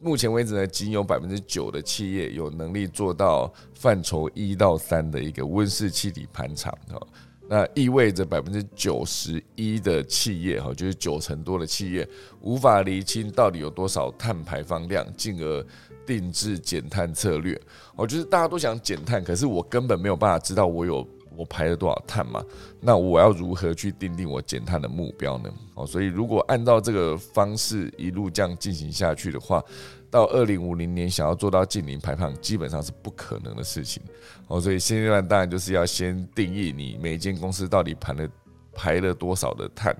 [0.00, 7.04] 目前为止呢，仅有百分之九的企业有能力做到范畴一到三的一个温室气体盘查哈，
[7.48, 12.08] 那意味着百分之九十一的企业哈，就是九成多的企业
[12.40, 15.66] 无法厘清到底有多少碳排放量，进而。
[16.06, 17.60] 定制减碳策略，
[17.96, 22.44] 哦就是大家都想减碳，可是我根本没有办法知道我有我排了多少碳嘛？
[22.80, 25.50] 那我要如何去定定我减碳的目标呢？
[25.74, 29.62] 哦，所以如果按照这个方式一路这样进行下去的话，
[30.10, 34.02] 到二零五零年想要做到近零排放，基本上是不可能的事情。
[34.48, 38.28] 哦，所以现阶段当然就是要先定义你每间公司到底排了
[38.74, 39.96] 排了多少的碳，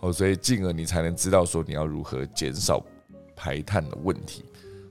[0.00, 2.84] 哦，所以进而你才能知道说你要如何减少
[3.36, 4.44] 排碳的问题。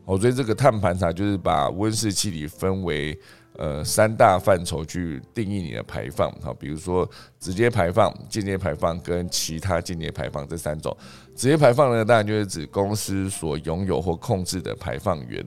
[0.06, 3.18] 哦，所以这个碳盘查就是把温室气体分为
[3.58, 10.95] 呃三大范畴去定义你的排放，好，比如说直接排放、间接排放跟其他间接排放这三种。
[11.36, 15.43] 直接排放呢，当然就是指公司所拥有或控制的排放源，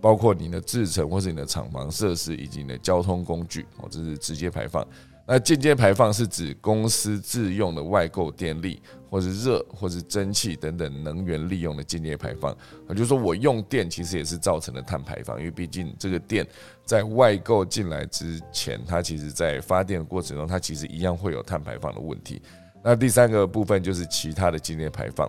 [0.00, 4.86] 包括你的制程或是你的厂房设施以及你的交通工具，哦，这是直接排放。
[5.28, 12.56] 那间接排放是指公司自用的外购电力，或是热，或是蒸汽等等能源利用的间接排放。
[12.88, 16.46] 也就是说，我用电其实也是造成了碳排放，因为毕竟这个电
[16.84, 22.40] 在外购进来之前，它其实在发电的过程中，它其实一样会有碳排放的问题。
[22.84, 25.28] 那第三个部分就是其他的间接排放。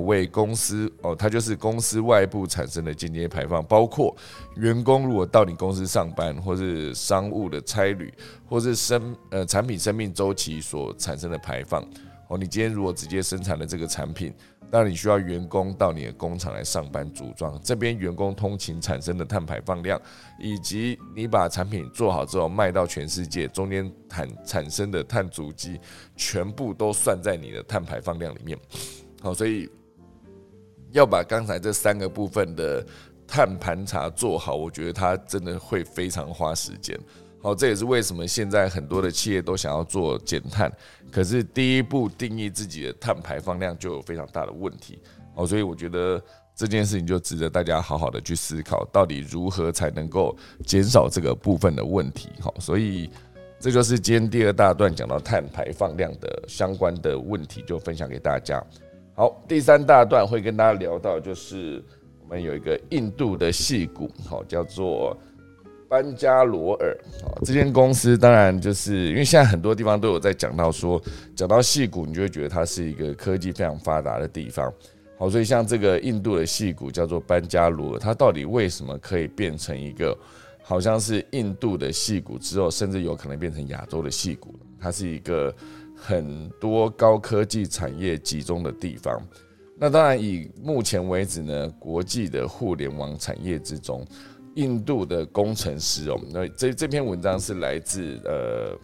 [0.00, 4.16] 为公司哦，它就是公司外部产生的间接排放，包括
[4.56, 8.12] 员工如果到你公司上班，或是商务的差旅，
[8.48, 11.82] 或是生呃产品生命周期所产生的排放。
[12.28, 14.32] 哦，你今天如果直接生产的这个产品，
[14.70, 20.00] 那你需要员工到你的工厂来上班组装，这边员工通勤产生的碳排放量，
[20.40, 25.78] 以及你把产品做好之后卖到全世界，中间产产生的碳足迹，
[26.16, 28.58] 全部都算在你的碳排放量里面。
[29.20, 29.68] 好，所以。
[30.92, 32.84] 要把刚才这三个部分的
[33.26, 36.98] 碳盘查做好，我觉得它真的会非常花时间。
[37.40, 40.70] 好，这也是为什么现在很多的企业都想要做减碳，
[41.10, 45.00] 可是第一步定义自己的碳排放量就有非常大的问题。
[45.34, 46.22] 好，所以我觉得
[46.54, 52.28] 这件事情就值得大家好好的去思考，到底如何才能够减少这个部分的问题。
[52.38, 53.10] 好，所以
[53.58, 58.62] 这就是今天第二大段讲到碳排放量的相关的问题，就分享给大家。
[59.14, 61.84] 好，第三大段会跟大家聊到，就是
[62.22, 65.14] 我们有一个印度的戏骨，好叫做
[65.86, 66.96] 班加罗尔。
[67.22, 71.00] 好，这间公司当然就是因为现在很多地方都有在讲到说，
[71.36, 74.72] 讲到戏骨，你就会觉得它是一个科技非常发达的地方。
[75.18, 80.16] 好，所以像这个印度的戏骨叫做班加罗尔，它到底为什么可以变成一个
[80.62, 84.54] 好像是印度的戏骨之后，甚至有可能变成亚洲的戏骨？
[84.80, 85.54] 它是一个。
[86.04, 89.22] 很多高科技产业集中的地方，
[89.78, 94.04] 那当然以目前为止呢，国际的互联网产业之中，
[94.56, 98.76] 印度的工程师哦，那这这篇文章是来自呃，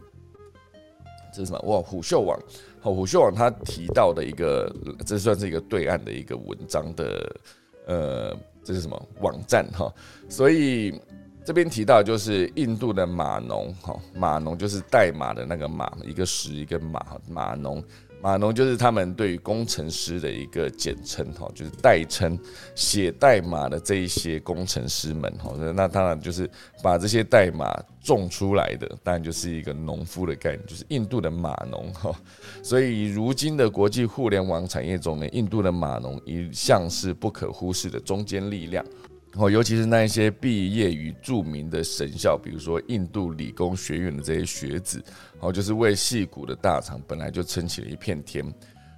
[1.34, 1.58] 这是什么？
[1.62, 2.38] 哇，虎嗅网，
[2.80, 4.72] 好，虎嗅网他提到的一个，
[5.04, 7.36] 这算是一个对岸的一个文章的，
[7.86, 9.92] 呃，这是什么网站哈？
[10.28, 10.94] 所以。
[11.48, 17.82] 这边提到就是印度的码农，哈，码农就是代码的那个码，一个十一个码，码农，
[18.20, 22.38] 码农就是他们对于工程师的一个简称，哈，就是代称，
[22.74, 26.46] 写代码的这一些工程师们，哈，那当然就是
[26.82, 32.14] 把这些代码种出来的，当然就是一个农夫的概念，就是印度的码农，哈，
[32.62, 38.84] 所以如今的国际互联网产业中呢，印度的码农一向是不可忽视的中坚力量。
[39.38, 45.00] 哦，尤其是那一些毕业于著名的神校，比如说印度理工学院的这些学子，
[45.38, 48.44] 哦，就是为戏骨的大厂本来就撑起了一片天。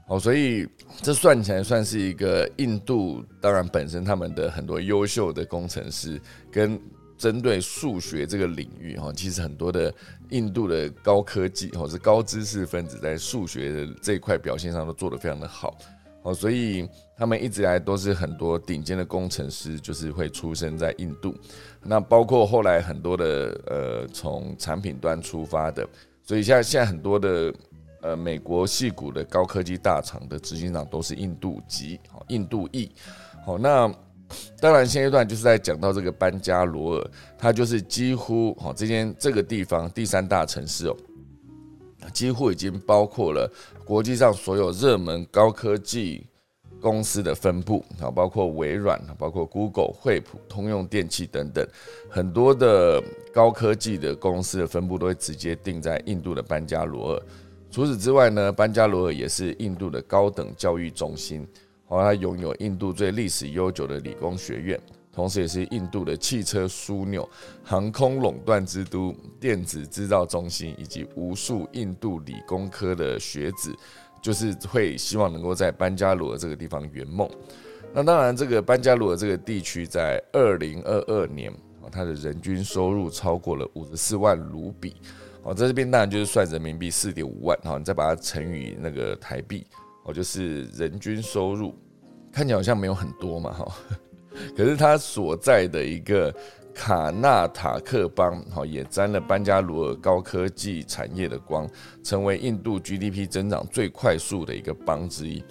[0.09, 0.67] 哦，所以
[1.03, 6.19] 这算起来算是一个印度，当然本身他们的很多优秀的工程师，
[6.51, 6.81] 跟
[7.19, 9.95] 针对数学这个领域，哈，其实很多的
[10.31, 15.77] 印度的高科技或是高知识分子在数学的这一块表现上都做得非常的好。
[16.23, 21.35] 哦，所以他们一直来都是很多顶尖的工程师，就是会出生在印度。
[21.83, 25.89] 那包括后来很多的呃，从产品端出发的，
[26.23, 27.53] 所以现在现在很多的
[28.03, 32.91] 呃，美国系股的高科技大厂的执行长都是印度籍，好，印度裔。
[33.47, 33.91] 好，那
[34.61, 40.97] 当然现阶段就是在讲到这个班加罗尔，它就是几乎好这间这个地方第三大城市哦。
[42.13, 43.51] 几乎已经包括了
[43.85, 46.27] 国际上所有热门高科技
[46.81, 51.67] 公司的分布啊，包括微软、包括 Google、惠普、通用电气等等，
[52.09, 53.03] 很多的
[53.33, 57.23] 高科技的公司的分布都会直接定在印度的班加罗尔。
[57.71, 61.47] 除此之外呢，班加罗尔也是印度的高等教育中心，
[61.87, 64.81] 好，它拥有印度最历史悠久的理工学院。
[65.13, 67.29] 同时，也是印度的汽车枢纽、
[67.65, 73.75] 航空垄断之都、电子制造中心，以及无数印度理工科的学子，
[74.23, 77.29] 就是会希望能够在班加罗尔这个地方圆梦。
[77.93, 81.51] 那当然，这个班加罗尔这个地区在二零二二年
[81.83, 84.95] 啊，它的人均收入超过了五十四万卢比
[85.43, 89.67] 哦，在这边当然就是算人民币四点五万哈，你再把它乘以那个台币
[90.05, 91.75] 哦，就是人均收入
[92.31, 93.77] 看起来好像没有很多嘛哈。
[94.57, 96.35] 可是他所在的一个
[96.75, 101.69] 卡纳塔克邦，好也沾了班加罗尔高科技产业的光，
[102.03, 105.43] 成为印度 GDP 增长最快速的一个邦之一。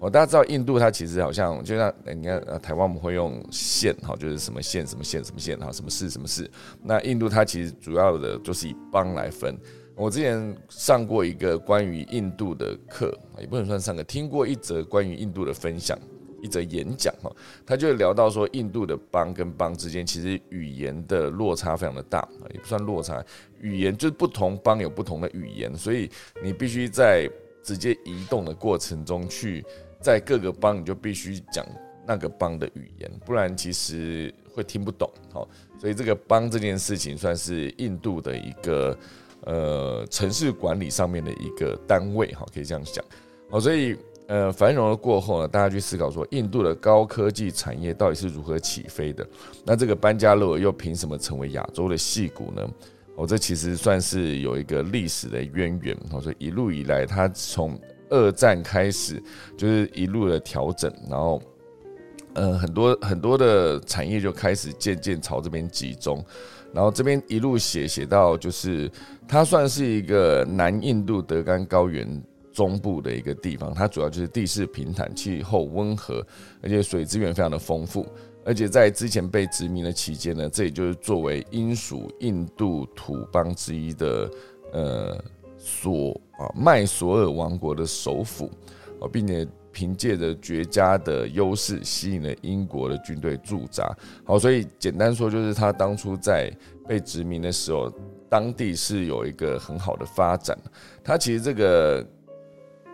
[0.00, 6.48] 哦，大家知道印度它其实好像就像你看呃台湾我们会用县哈，就是什么县什么县什么县哈，什么市什么市。
[6.82, 9.58] 那印度它其实主要的就是以邦来分。
[9.96, 15.98] 我之前上过一个关于印度的课，也不能算上课，听过一则关于印度的分享，
[16.42, 17.30] 一则演讲哈，
[17.66, 23.24] 他就聊到说，印度的邦跟邦之间其实语言的落差非常的大，也不算落差，
[23.60, 26.10] 语言就是不同邦有不同的语言，所以
[26.42, 27.28] 你必须在
[27.62, 29.64] 直接移动的过程中去，
[30.00, 31.66] 在各个邦你就必须讲
[32.06, 35.10] 那个邦的语言，不然其实会听不懂。
[35.32, 35.48] 好，
[35.80, 38.96] 所以这个邦这件事情算是印度的一个。
[39.42, 43.02] 呃，城市管理上面的一个单位，哈，可以这样讲，
[43.48, 43.96] 好，所以
[44.28, 49.26] 呃，繁荣了过后呢，大家去思考说，印度的高科技产业到底是如何起飞的？
[49.64, 52.68] 那这个班加罗又凭什么成为亚洲的戏骨呢？
[53.16, 59.20] 哦，这其实算是有一个历史的渊源，哦，所以一路以来，它从二战开始
[59.56, 61.42] 就是一路的调整，然后
[62.34, 66.22] 呃，很多很多的产业就开始渐渐朝这边集中。
[66.70, 68.90] 然后这边一路写写到，就是
[69.26, 72.06] 它算是一个南印度德干高原
[72.58, 76.26] 中部的一个地方，它主要就是地势平坦，气候温和，
[76.60, 78.04] 而且水资源非常的丰富，
[78.44, 84.28] 而且在之前被殖民的期间呢，这也就是作为英属印度土邦之一的
[84.72, 85.24] 呃
[85.56, 88.50] 索啊麦索尔王国的首府
[89.00, 89.46] 啊，并且。
[89.70, 93.96] 凭借着绝佳的优势，吸引了英国的军队驻扎。
[94.24, 96.50] 好，所以简单说，就是他当初在
[96.88, 97.88] 被殖民的时候，
[98.28, 100.58] 当地是有一个很好的发展。
[101.04, 102.04] 他其实这个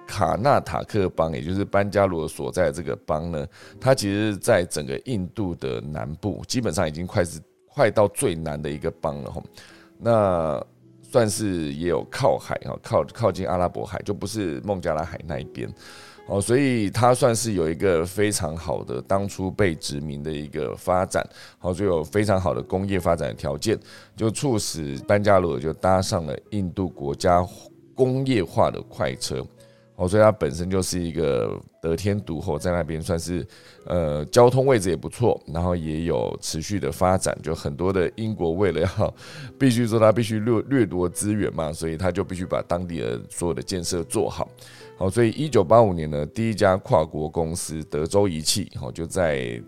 [0.06, 3.46] 卡纳塔克邦，也就是班加罗所在的这个邦呢，
[3.80, 9.30] 它其实在整个印度的南部，基本上已经快是快到最南的一个邦了。
[9.30, 9.42] 哈，
[9.98, 10.66] 那
[11.02, 15.72] 算是也有靠海哈，靠靠近阿拉伯海，就不是孟加拉海那一边。
[16.26, 21.22] 哦，所以它算是有一个非常好的当初被殖民的一个发展，
[21.58, 23.78] 好，就有非常好的工业发展的条件，
[24.16, 27.46] 就促使班加罗就搭上了印度国家
[27.94, 29.46] 工业化的快车，
[29.96, 33.46] 哦，所以它本身就是一个得天独厚，在那边算是
[33.86, 39.14] 呃交通位置也不错，然后也有持续的发展，就很多的英国为了要
[39.56, 44.48] 必须说它必须掠掠夺资源嘛，所以他就必须把当地的所有的建设做好。
[44.96, 49.62] 好，所以一九八五年呢，第一家跨国公司德州仪器，好就在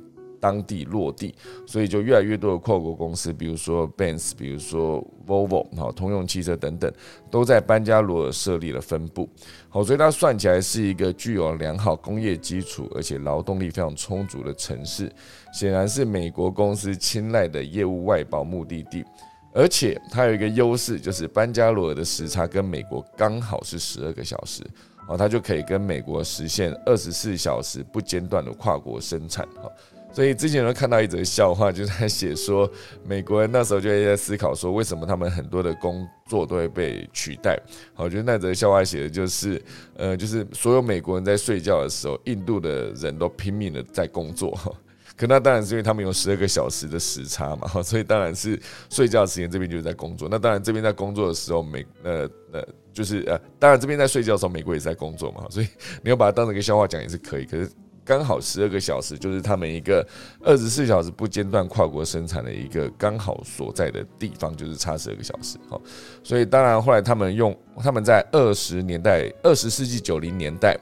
[0.46, 1.34] 当地落地，
[1.66, 6.92] 所以就越来越多的跨国公司，比如说 Benz，比如说 Volvo，好通用汽车等等，
[7.28, 9.28] 都在班加罗尔设立了分部。
[9.68, 15.10] 好，所以它算起来是一个具有良好工业基础，而且劳动力非常充足的城市，
[15.52, 19.04] 显然是美国公司青睐的业务外包目的地。
[19.52, 24.62] 而且它有一个优势，就是班加罗尔的时差跟美国刚好是十二个小时。
[25.08, 29.70] 哦，它就可以跟美国实现二十四小时不间断的跨国生产哈，
[30.16, 32.66] 所以之前有看到一则笑话，就在写说
[33.06, 37.54] 美国人那时候就在思考说，为什么他们很多的工作都会被取代？
[37.92, 39.62] 好，我觉得那则笑话写的就是，
[39.94, 44.58] 呃，就是所有美国人在睡觉的时候，印度的人都拼命的在工作。
[45.18, 48.58] 可那当然是因为他们有十二个小时的时差嘛，所以当然是
[48.88, 50.28] 睡觉时间这边就是在工作。
[50.30, 55.68] 那当然这边在工作的时候，美呃呃就是呃，当然这边在睡觉的时候，美国也是在工作嘛，所以
[56.02, 57.44] 你要把它当成一个笑话讲也是可以。
[57.44, 57.70] 可是
[58.06, 60.06] 刚好十二个小时就是他们一个
[60.40, 65.58] 二十四小时不间断跨国生产的一个刚好所在的地方，就是差十二个小时。
[65.68, 65.78] 好，
[66.22, 70.78] 所以当然后来他们用他们在二十年代二十世纪九零年代。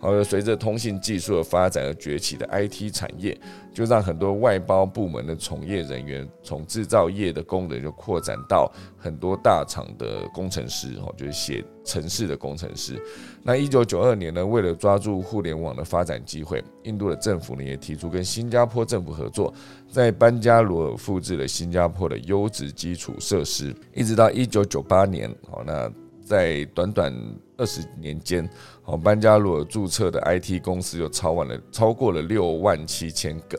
[0.00, 3.36] 好，随着通信技术的发展而崛起的 IT 产业，
[3.74, 12.96] 就让很多外包部门的从业人员，从制造业的工人就扩展到很多大厂的工程师，哦，就是写城市的工程师。
[13.42, 19.52] 那一九九二年呢，为了抓住互联网的发展机会，印度的政府呢也提出跟新加坡政府合作，
[19.90, 25.90] 在班加罗尔复制了新加坡的优质基础设施，一直到一九九八年，好，那
[26.28, 27.12] 在短短
[27.56, 28.48] 二十年间。
[28.84, 33.58] 哦，班加罗尔注册的 IT 公司就超完了，超过了六万七千个，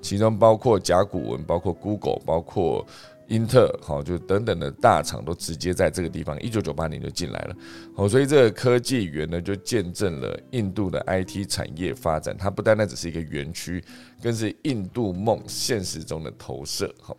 [0.00, 2.86] 其中包括甲骨文，包括 Google，包括
[3.26, 7.56] 英特，好，就等等的大厂都直接在这个地方，一九九八年就进来了。
[7.94, 12.36] 好，所以这个科技园呢，就见证了印度的 IT 产业发展。
[12.38, 13.82] 它不单单只是一个园区，
[14.22, 16.94] 更是印度梦现实中的投射。
[17.02, 17.16] 好，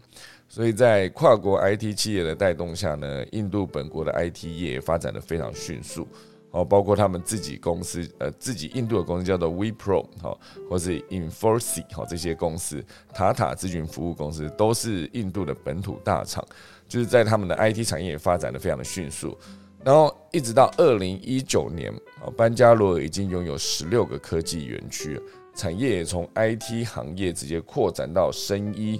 [0.49, 6.05] 所以在跨国 IT 企业的带动下呢，印度本国的 IT 业发展的非常迅速。
[6.51, 12.83] 哦，包括他们自己公司，呃，自己印度的公司叫做 WePro，好，或是 Inforce，好，这些公司，
[13.13, 16.43] 塔塔咨询服务公司都是印度的本土大厂，
[16.87, 19.37] 就是在他们的 IT 产业发展的非常的迅速。
[19.83, 25.21] 然后一直到二零一九年，啊，班加罗尔已经拥有十六个科技园区，
[25.53, 28.99] 产业也从 IT 行业直接扩展到生医、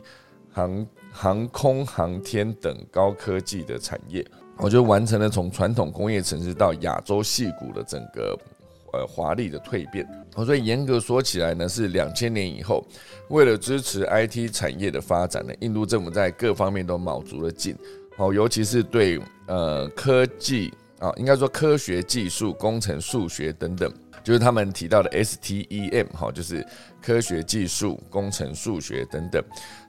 [0.52, 0.86] 航
[1.22, 8.38] 航空航天等高科技的产业，我就完成了从传统工业城市到亚洲戏骨的整个。
[8.92, 10.04] 呃，华丽的蜕变，
[10.34, 12.84] 所以严格说起来呢，是两千年以后，
[13.28, 17.78] 为了支持 IT 产业的发展呢，印度政府在各方面都卯足了劲，
[18.18, 23.94] 哦，尤其是对呃科技啊，应该说科学技术、工程、数学等等，
[24.24, 26.66] 就是他们提到的 STEM，哈，就是
[27.02, 29.44] 科学技术、工程、数学等等，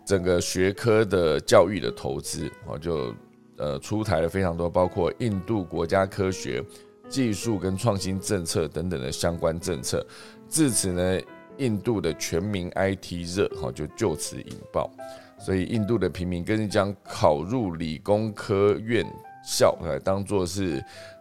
[0.05, 3.15] 整个学科的教育的投资，好，就
[3.57, 6.65] 呃出台了非常多，包括印度国家科学。
[7.09, 10.07] 技术跟创新政策等等的相关政策，
[10.49, 11.21] 至此呢，
[11.57, 14.89] 印度的全民 IT 热哈就就此引爆，
[15.37, 19.05] 所以印度的平民更是将考入理工科院
[19.45, 20.81] 校来当做是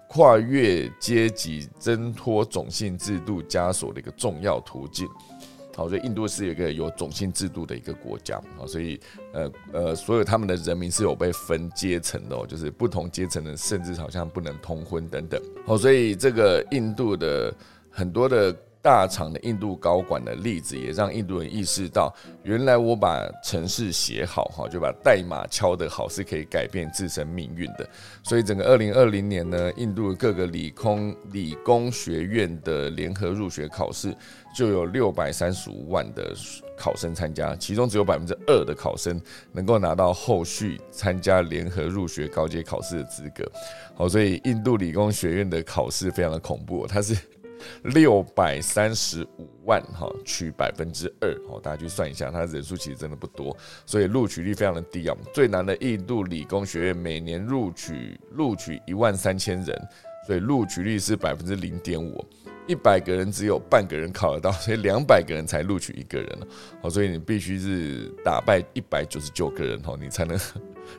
[0.10, 5.08] 跨越阶级、挣脱种姓制度枷锁的一个重要途径。
[5.76, 9.00] 好，所以印度是一个有种姓制度的一个国家啊，所以
[9.32, 15.42] 呃呃，所有他们的人民是有被分阶层的，就是不同阶层的甚至好像不能通婚等等。
[15.66, 17.54] 好，所以这个印度的
[17.90, 18.54] 很多的。
[18.82, 22.14] 大厂的印度高管的例子，也让印度人意识到，
[22.44, 27.88] 原来我把程式写好，哈，就把代码敲得好，是可以改变自身命运的。
[28.24, 34.16] 所以，整个二零二零年呢，印度各个理工理工学院的联合入学考试，
[34.56, 36.34] 就有六百三十五万的
[36.78, 39.22] 考生参加，其中只有百分之二的考生
[39.52, 43.44] 能够拿到后续参加联合入学高阶考试的资格。
[43.94, 47.18] 好，所以印度理工学院的考试非常的恐怖，它是。
[47.84, 53.56] 六百三十五万哈，取百分之二哦，大家去算一下，它人数其实真的不多，
[53.86, 55.16] 所以录取率非常的低啊。
[55.34, 59.88] 最难的印度理工学院每年录取录取一万三千人，
[60.26, 62.26] 所以录取率是百分之零点五。
[62.68, 66.48] 一百个人只有半个人考得到， 所以两百个人才录取一个人了。
[66.84, 70.38] 好，所以你必须是打败一百九十九个人哦，你才能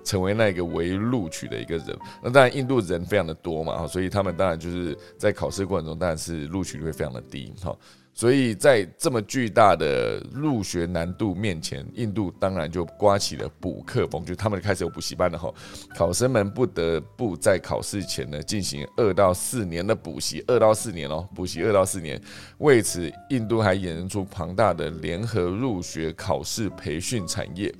[0.05, 1.99] 成为那个唯一录取的一个人。
[2.23, 7.77] 那当然，印度人非常的多嘛，所以他们当然就是在考试过程中，当然是录取率会非常的低哈。
[8.13, 15.51] 所以在这么巨大的入学难度面前，印度当然就刮起了补课风，就他们开始有补习班了哈。
[15.97, 22.21] 考生们不得不在考试前呢进行二到四年的补习，二到四年哦，补习二到四年。
[22.59, 27.73] 为此，印度还衍生出庞大的联合入学考试培训产业。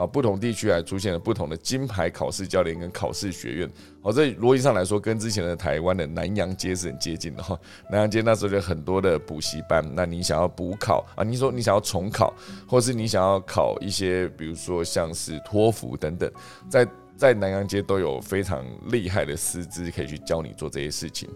[0.00, 3.70] 啊，不同地区还出现了不同的金牌考试教练跟考试学院。
[4.00, 7.58] 好，这逻辑上来说，跟之前的台湾的南洋街是很接近的哈。
[7.90, 11.22] 南洋街那时候就很多的补习班，那你想要补考啊？
[11.22, 12.32] 你说你想要重考，
[12.66, 16.32] 或是你想要考一些，比如说像是托福等等，
[16.70, 21.28] 在在南洋街都有非常厉害的师资可以去教你做这些事情。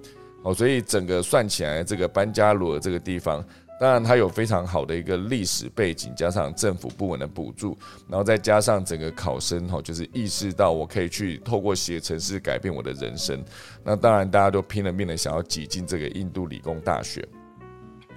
[0.42, 3.44] 好，所以整个算起来，这个班加罗这个地方。
[3.80, 7.76] 当然，它有非常好的一个历史背景，加上政府部门的补助，
[8.08, 13.44] 然后再加上整个考生哈，就是意识到我可以去透过写程式改变我的人生。
[13.82, 17.26] 那当然，大家都拼了命的想要挤进这个印度理工大学，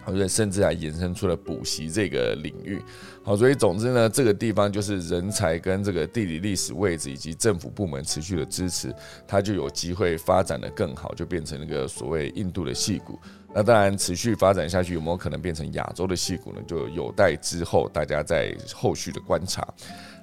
[0.06, 2.80] 而且甚至还衍生出了补习这个领域。
[3.24, 8.94] 好，所以总之呢，这个地方就是人才跟这个地理历史位置以及政府部门持续的支持，
[9.28, 13.20] 它就有机会发展的更好，就变成那个所谓印度的戏骨。
[13.54, 16.62] 那当然，持续发展下去有没有可能变成亚洲的戏骨呢？
[16.68, 19.68] 就有待之后大家在后续的观察。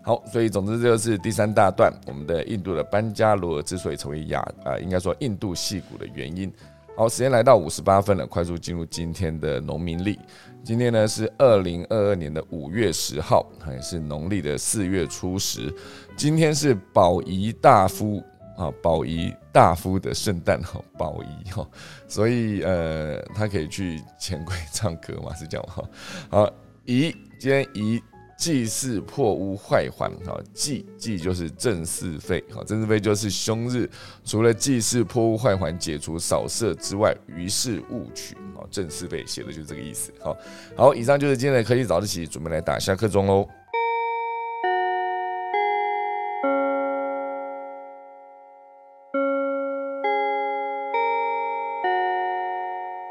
[0.02, 6.52] 好，所以总之这就是第三大段，我们的印度的班加罗尔之所以成为亚啊，应该说印度戏骨的原因。
[6.96, 10.16] 好，时间来到五十八分了，快速进入今天的农民历。
[10.62, 15.74] 今天呢是二零二二年的五月十号，还是农历的四月初十。
[16.16, 18.22] 今天是宝仪大夫。
[18.56, 21.68] 啊，宝仪大夫的圣诞哈，宝仪哈，
[22.06, 25.82] 所以呃，他可以去钱柜唱歌嘛，是这样哈。
[26.30, 26.52] 好，
[26.84, 28.00] 仪今天仪
[28.36, 33.88] 祭祀破屋坏环，哈，祭祭就是正四费，哈，正四费就是凶日，
[34.24, 40.36] 除了祭祀破屋坏环解除扫射之外，于是勿取，好，正四费写的就是这个意思，好，
[40.76, 43.48] 好，以上就是今天的科技早自习，准备来打下课钟喽。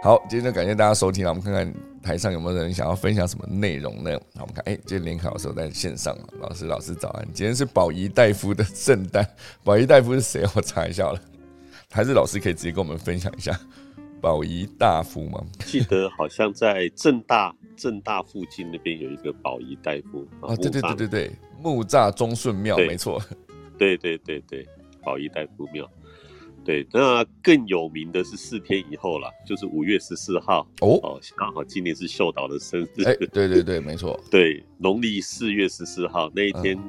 [0.03, 1.29] 好，今天就感谢大家收听了。
[1.29, 4.11] 我们看看台上有没有人想要分享什么内容呢？
[4.35, 7.25] 好，我们看，哎，今天联考老师在线上老师，老师早安。
[7.33, 9.25] 今天是宝仪大夫的圣诞，
[9.63, 10.43] 宝仪大夫是谁？
[10.57, 11.17] 我查一下了。
[11.89, 13.57] 还是老师可以直接跟我们分享一下
[14.19, 15.41] 宝仪大夫吗？
[15.59, 21.31] 记得好像在正大正大附近那边有一个宝仪大夫啊，对对对对对，
[21.61, 23.21] 木栅忠顺庙，没错。
[23.77, 24.67] 对对对对，
[25.01, 25.89] 宝仪大夫庙。
[26.63, 33.03] 对，那更有名的是四天以后了，就是五月十四号哦，哦，刚好今年是秀导的生日。
[33.03, 36.79] 哎，对对对，没错， 对，农历四月十四号那一天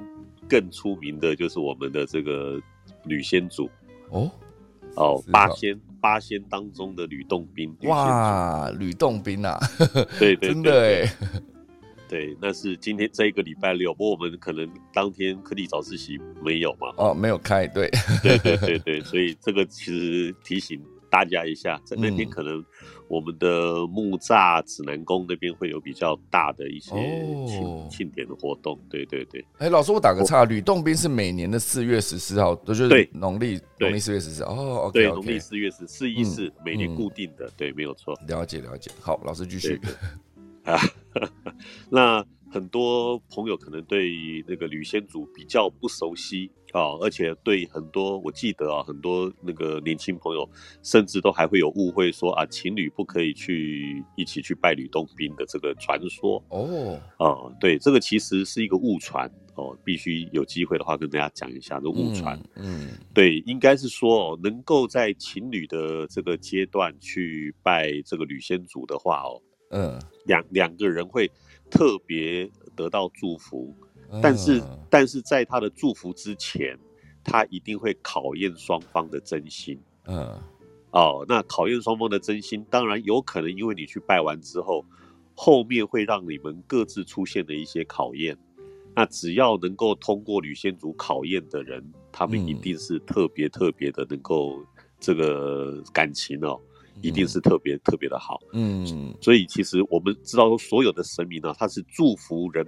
[0.49, 2.61] 更出名的就是我们的这个
[3.05, 3.69] 吕先祖。
[4.11, 4.31] 哦。
[4.97, 7.75] 哦，八仙八仙当中的吕洞宾。
[7.83, 9.59] 哇，吕洞宾啊，
[10.21, 11.03] 对对 真的对。
[11.03, 11.13] 哎，
[12.09, 17.91] 对，那是今天这一个礼拜六，不过我们可能当天科技早自习没有嘛，哦，没有开，对，
[18.23, 20.81] 对对对对，所以这个其实提醒
[21.11, 22.65] 大家一下，在那天嗯可能
[23.09, 26.91] 我们的木栅指南宫那边会有比较大的一些
[27.47, 28.79] 庆、哦庆典的活动。
[28.91, 38.19] 对对对哎，老师，我打个岔，吕洞宾是每年的四月十四号，就是对农历农历四月十四，哦对农历四月十四一四每年嗯固定的，对，没有错。
[38.27, 40.81] 了解了解，好，老师继续对，啊，
[41.91, 44.13] 那很多朋友可能对
[44.47, 50.49] 那个吕先祖比较不熟悉啊，而且对很多我记得啊，很多那个年轻朋友
[50.83, 57.53] 甚至都还会有误会说啊，情侣不可以去一起去拜吕洞宾的这个传说哦，啊。
[57.59, 62.39] 对，这个其实是一个误传哦，必须有机会的话跟大家讲一下这误传。
[62.55, 71.31] 嗯，嗯，对，应该是说哦，能够在情侣的这个阶段去拜这个吕先祖的话哦，嗯，两两个人会
[71.71, 73.75] 特别得到祝福，
[74.23, 76.79] 但是、嗯但是在他的祝福之前，
[77.25, 79.81] 他一定会考验双方的真心。
[80.07, 80.41] 嗯。
[80.93, 81.25] 哦。
[81.29, 84.85] 那考验双方的真心，当然有可能因为你去拜完之后，
[85.35, 88.39] 后面会让你们各自出现的一些考验。
[88.95, 92.47] 那只要能够通过吕先祖考验的人，他们嗯。
[92.47, 94.65] 一定是特别特别的能够
[95.01, 96.61] 这个感情哦，
[97.03, 98.41] 一定是特别特别的好。
[98.53, 99.15] 嗯。
[99.21, 102.67] 所以其实我们知道说，所有的神明呢、他是祝福人，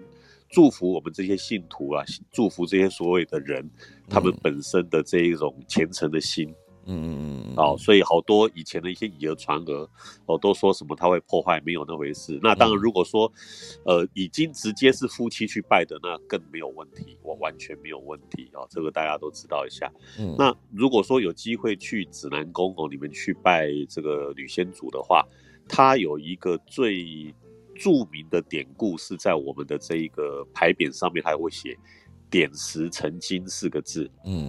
[0.51, 3.69] 祝福我们这些信徒啊，祝福这些所谓的人，
[4.09, 4.39] 他们嗯。
[4.43, 6.49] 本身的这一种虔诚的心。
[6.49, 6.55] 嗯
[6.87, 7.77] 嗯嗯嗯，哦。
[7.79, 9.89] 所以好多以前的一些以讹传讹
[10.27, 12.39] 哦，都说什么他会破坏，没有那回事。
[12.43, 13.31] 那当然，嗯如果说
[13.85, 18.67] 呃已经直接是夫妻去拜的，那更没有问题，我完全没有问题哦。
[18.71, 19.93] 这个大家都知道一下。
[20.19, 25.27] 嗯那如果说有机会去指南宫哦，你们去拜这个吕先祖的话，
[25.69, 27.35] 它有一个最
[27.75, 31.77] 著名的典故是在我们的这一个牌匾上面，还会写
[32.31, 34.49] “点石成金”四个字嗯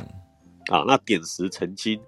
[0.67, 0.83] 啊。
[0.87, 1.99] 那点石成金，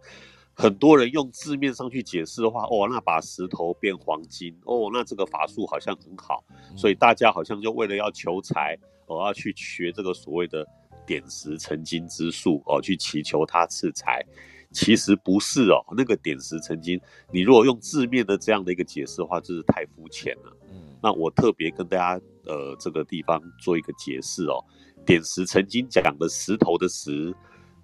[0.54, 6.44] 很多人用字面上去解释的话，哦，那把石头变黄金，哦，那这个法术好像很好，
[6.76, 10.66] 所以大家好像就为了要求财，哦，要去学这个所谓的
[11.06, 14.26] 点石成金之术，哦，去祈求他赐财。
[14.72, 17.02] 其实不是哦，那个点石成金，
[17.34, 20.56] 你如果用字面的这样的一个解释的话，就是太肤浅了。
[20.72, 24.64] 嗯那我特别跟大家呃这个地方做一个解释哦，
[25.06, 27.34] 点石成金讲的石头的石，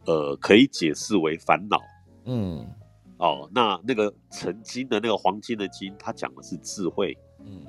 [0.06, 1.80] 呃，可以解释为烦恼
[2.26, 2.66] 嗯
[3.18, 3.50] 哦。
[3.54, 7.18] 那那个成金的那个黄金的金，它讲的是智慧。
[7.46, 7.66] 嗯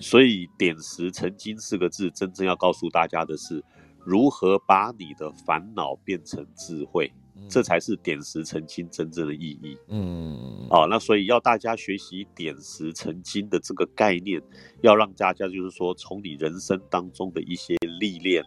[0.00, 3.60] 所以“点石成金”四个字，真正要告诉大家的是，
[3.98, 7.12] 如何把你的烦恼变成智慧，
[7.48, 9.76] 这才是点石成金真正的意义。
[9.88, 14.40] 嗯哦，那所以要大家学习点石成金的这个概念，
[14.82, 18.44] 要让大家就是说，从你人生当中的一些历练，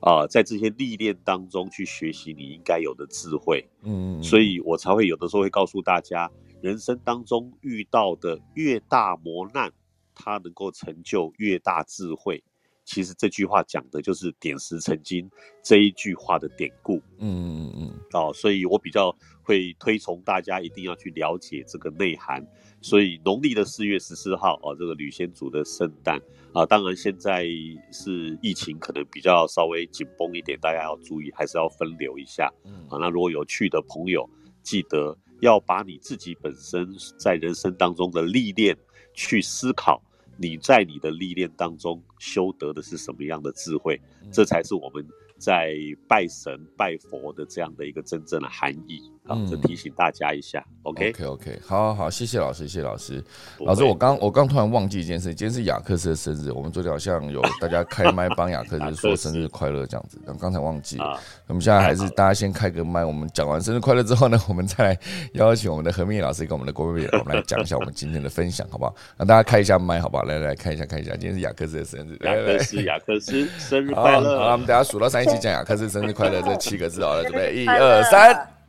[0.00, 3.68] 啊、在这些历练当中去学习你应该有的智慧。
[3.82, 6.30] 嗯，所以我才会有的时候会告诉大家，
[6.62, 9.72] 人生当中遇到的越大磨难，
[10.14, 12.42] 它能够成就越大智慧。
[12.84, 15.30] 其实这句话讲的就是“点石成金”
[15.62, 22.44] 这一句话的典故嗯嗯嗯哦，所以我比较会推崇大家一定要去了解这个内涵。
[22.80, 26.20] 所以农历的四月十四号哦，这个吕先祖的圣诞
[26.52, 27.44] 啊，当然现在
[27.92, 32.52] 是疫情可能比较稍微紧绷一点，大家要注意，还是要分流一下。
[32.64, 34.28] 嗯啊，那如果有去的朋友，
[34.62, 38.76] 记得要把你自己本身在人生当中的历练
[39.14, 40.02] 去思考，
[40.42, 44.00] 你在你的历练当中修得的是什么样的智慧，
[44.32, 45.76] 这才是我们在
[46.08, 49.38] 拜神拜佛的这样的一个真正的含义啊！
[49.48, 53.22] 这嗯提醒大家一下，OK？OK OK，好好好，谢谢老师，谢谢老师。
[53.60, 60.98] 老师，我刚我刚突然忘记一件事，今天是雅克斯的生日，我们昨天好像有大家开麦帮雅克斯 说生日快乐这样子，刚刚才忘记
[61.46, 64.98] 我们现在还是大家先开个麦，我们讲完生日快乐之后呢， 我们再来
[65.34, 68.94] 邀请我们的何明老师跟我们的郭贝贝，我们来讲一下我们今天的分享，好不好？
[69.16, 70.24] 让大家开一下麦，好不好？
[70.24, 72.58] 来来来看一下看一下，今天是雅克斯的生日， 雅来来来。
[72.58, 74.56] 克斯，雅克斯，生日快乐好，我！
[74.56, 78.59] 们等下数到三一起讲雅克斯生日快乐这七个字好了，准备一二三。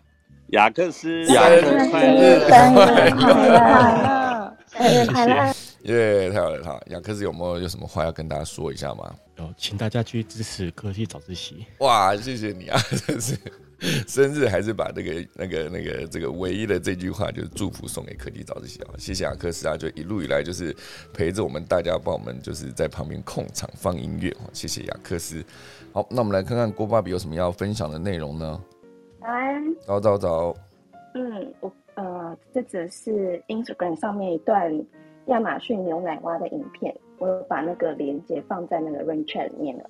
[0.51, 2.49] 雅克斯，雅克斯生日快乐！
[2.49, 5.53] 生日快乐，生日快乐！
[5.83, 9.15] 耶，太好了，好，雅克斯有没有有什么话要跟大家说一下吗？
[9.37, 11.65] 有，请大家去支持科技早自习。
[11.77, 12.77] 哇，谢谢你啊，
[13.07, 13.37] 真 是
[14.05, 20.75] 生日还是把那个那个那个这个唯一的这句话就是祝福送给科技早自习啊，谢谢雅克斯啊，就一路以来就是
[21.13, 25.41] 陪着我们大家，帮我们就是在旁边控场放音乐，谢谢雅克斯。
[25.93, 28.61] 好，那我们来看看郭爸比有什么要分享的内容呢？
[29.21, 30.55] 早安，早早早。
[31.13, 34.73] 嗯，我呃，这只是 Instagram 上面一段
[35.27, 39.85] 亚马逊牛奶蛙的影片，我有把那个链接放在那个 Rain Chat 里面了。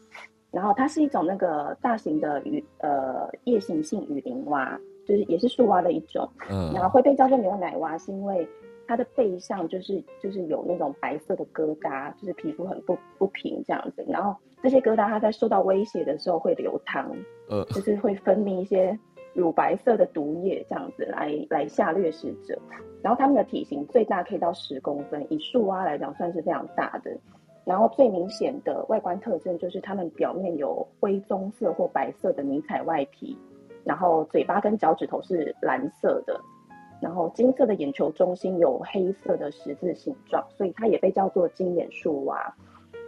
[0.52, 4.78] 然后它是一种那个大型的雨呃夜行性雨林蛙，
[5.08, 6.30] 就是也是树蛙的一种。
[6.50, 6.74] 嗯。
[6.74, 8.46] 然后会被叫做牛奶蛙，是因为
[8.86, 14.04] 它的背上就是就是有那种白色的疙瘩，就是皮肤很不不平这样子。
[14.10, 17.10] 然后这些疙瘩它在受到威胁的时候会流淌，
[17.48, 18.98] 呃，就是会分泌一些
[19.34, 22.58] 乳白色的毒液这样子来来下掠食者。
[23.02, 27.16] 然后它们的体型最大可以到十公分，以树蛙来讲算是非常大的。
[27.64, 33.38] 然后最明显的外观特征就是它们表面有灰棕色或白色的迷彩外皮，
[33.84, 36.40] 然后嘴巴跟脚趾头是蓝色的，
[37.00, 42.54] 然后金色的眼球中心有黑色的十字形状，所以它也被叫做金眼树蛙。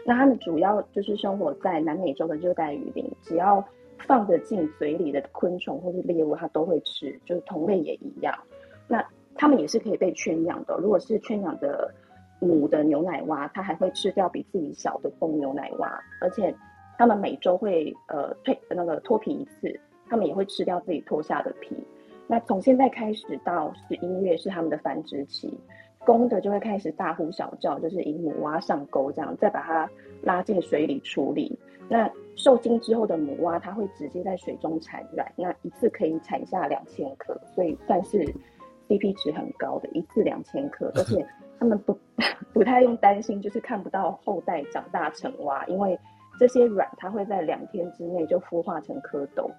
[0.05, 3.63] 那它们主要就是生活在南美洲的热带雨林，只要
[4.07, 8.33] 放得进嘴里的昆虫或是猎物，它都会吃，就是同类也一样。
[8.87, 9.03] 那
[9.35, 11.93] 它们也是可以被圈养的，如果是圈养的。
[12.39, 16.53] 母的牛奶蛙，它还会吃掉比自己小的公牛奶蛙，而且
[16.97, 19.79] 它们每周会呃蜕那个脱皮一次，
[20.09, 21.73] 它们也会吃掉自己脱下的皮。
[22.27, 25.57] 那从现在开始到十一月是它们的繁殖期，
[26.05, 29.89] 公的就会开始大呼小叫，就是以母蛙上钩，这样再把它
[30.21, 31.57] 拉进水里处理。
[31.89, 38.19] 那受精之后的母蛙，它会直接在水中产卵，那一次可以产下两千颗，所以算是
[38.87, 41.25] CP 值很高的，一次两千颗，而且。
[41.59, 41.97] 他们不
[42.51, 45.97] 不太用担心，就是看不到后代长大成蛙，因为
[46.37, 49.49] 这些卵它会在两天之内就孵化成蝌蚪，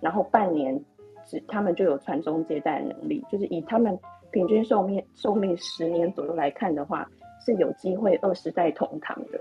[0.00, 0.82] 然后半年
[1.26, 3.98] 只他们就有传宗接代能力，就是以他们
[4.32, 7.08] 平均寿命寿命十年左右来看的话，
[7.44, 9.40] 是有机会二十代同堂的。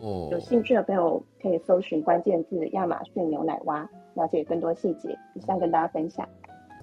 [0.00, 5.16] 哦，有兴趣的朋友可以搜寻关键字亚马逊牛奶蛙，了解更多细节。
[5.34, 6.28] 以上跟大家分享。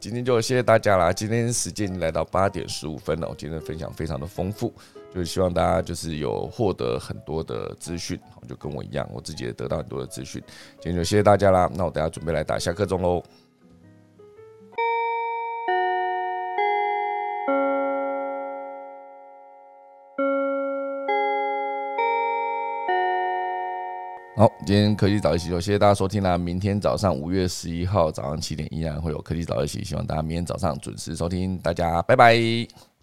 [0.01, 1.13] 今天就谢谢大家啦！
[1.13, 4.71] 今天时间已经来到八点十五分了，我今天的分享非常的丰富，
[5.09, 10.43] 就是希望大家就是有获得很多的资讯，就跟我一样，我自己也得到很多的资讯。
[10.81, 11.71] 今天就谢谢大家啦！
[11.73, 13.23] 那我等下准备来打下课钟喽。
[24.37, 26.37] 好，今天科技早一起就谢谢大家收听啦！
[26.37, 32.94] 明天早上五月十一号早上七点依然会有科技早一起，希望大家明天早上准时收听，大家拜拜。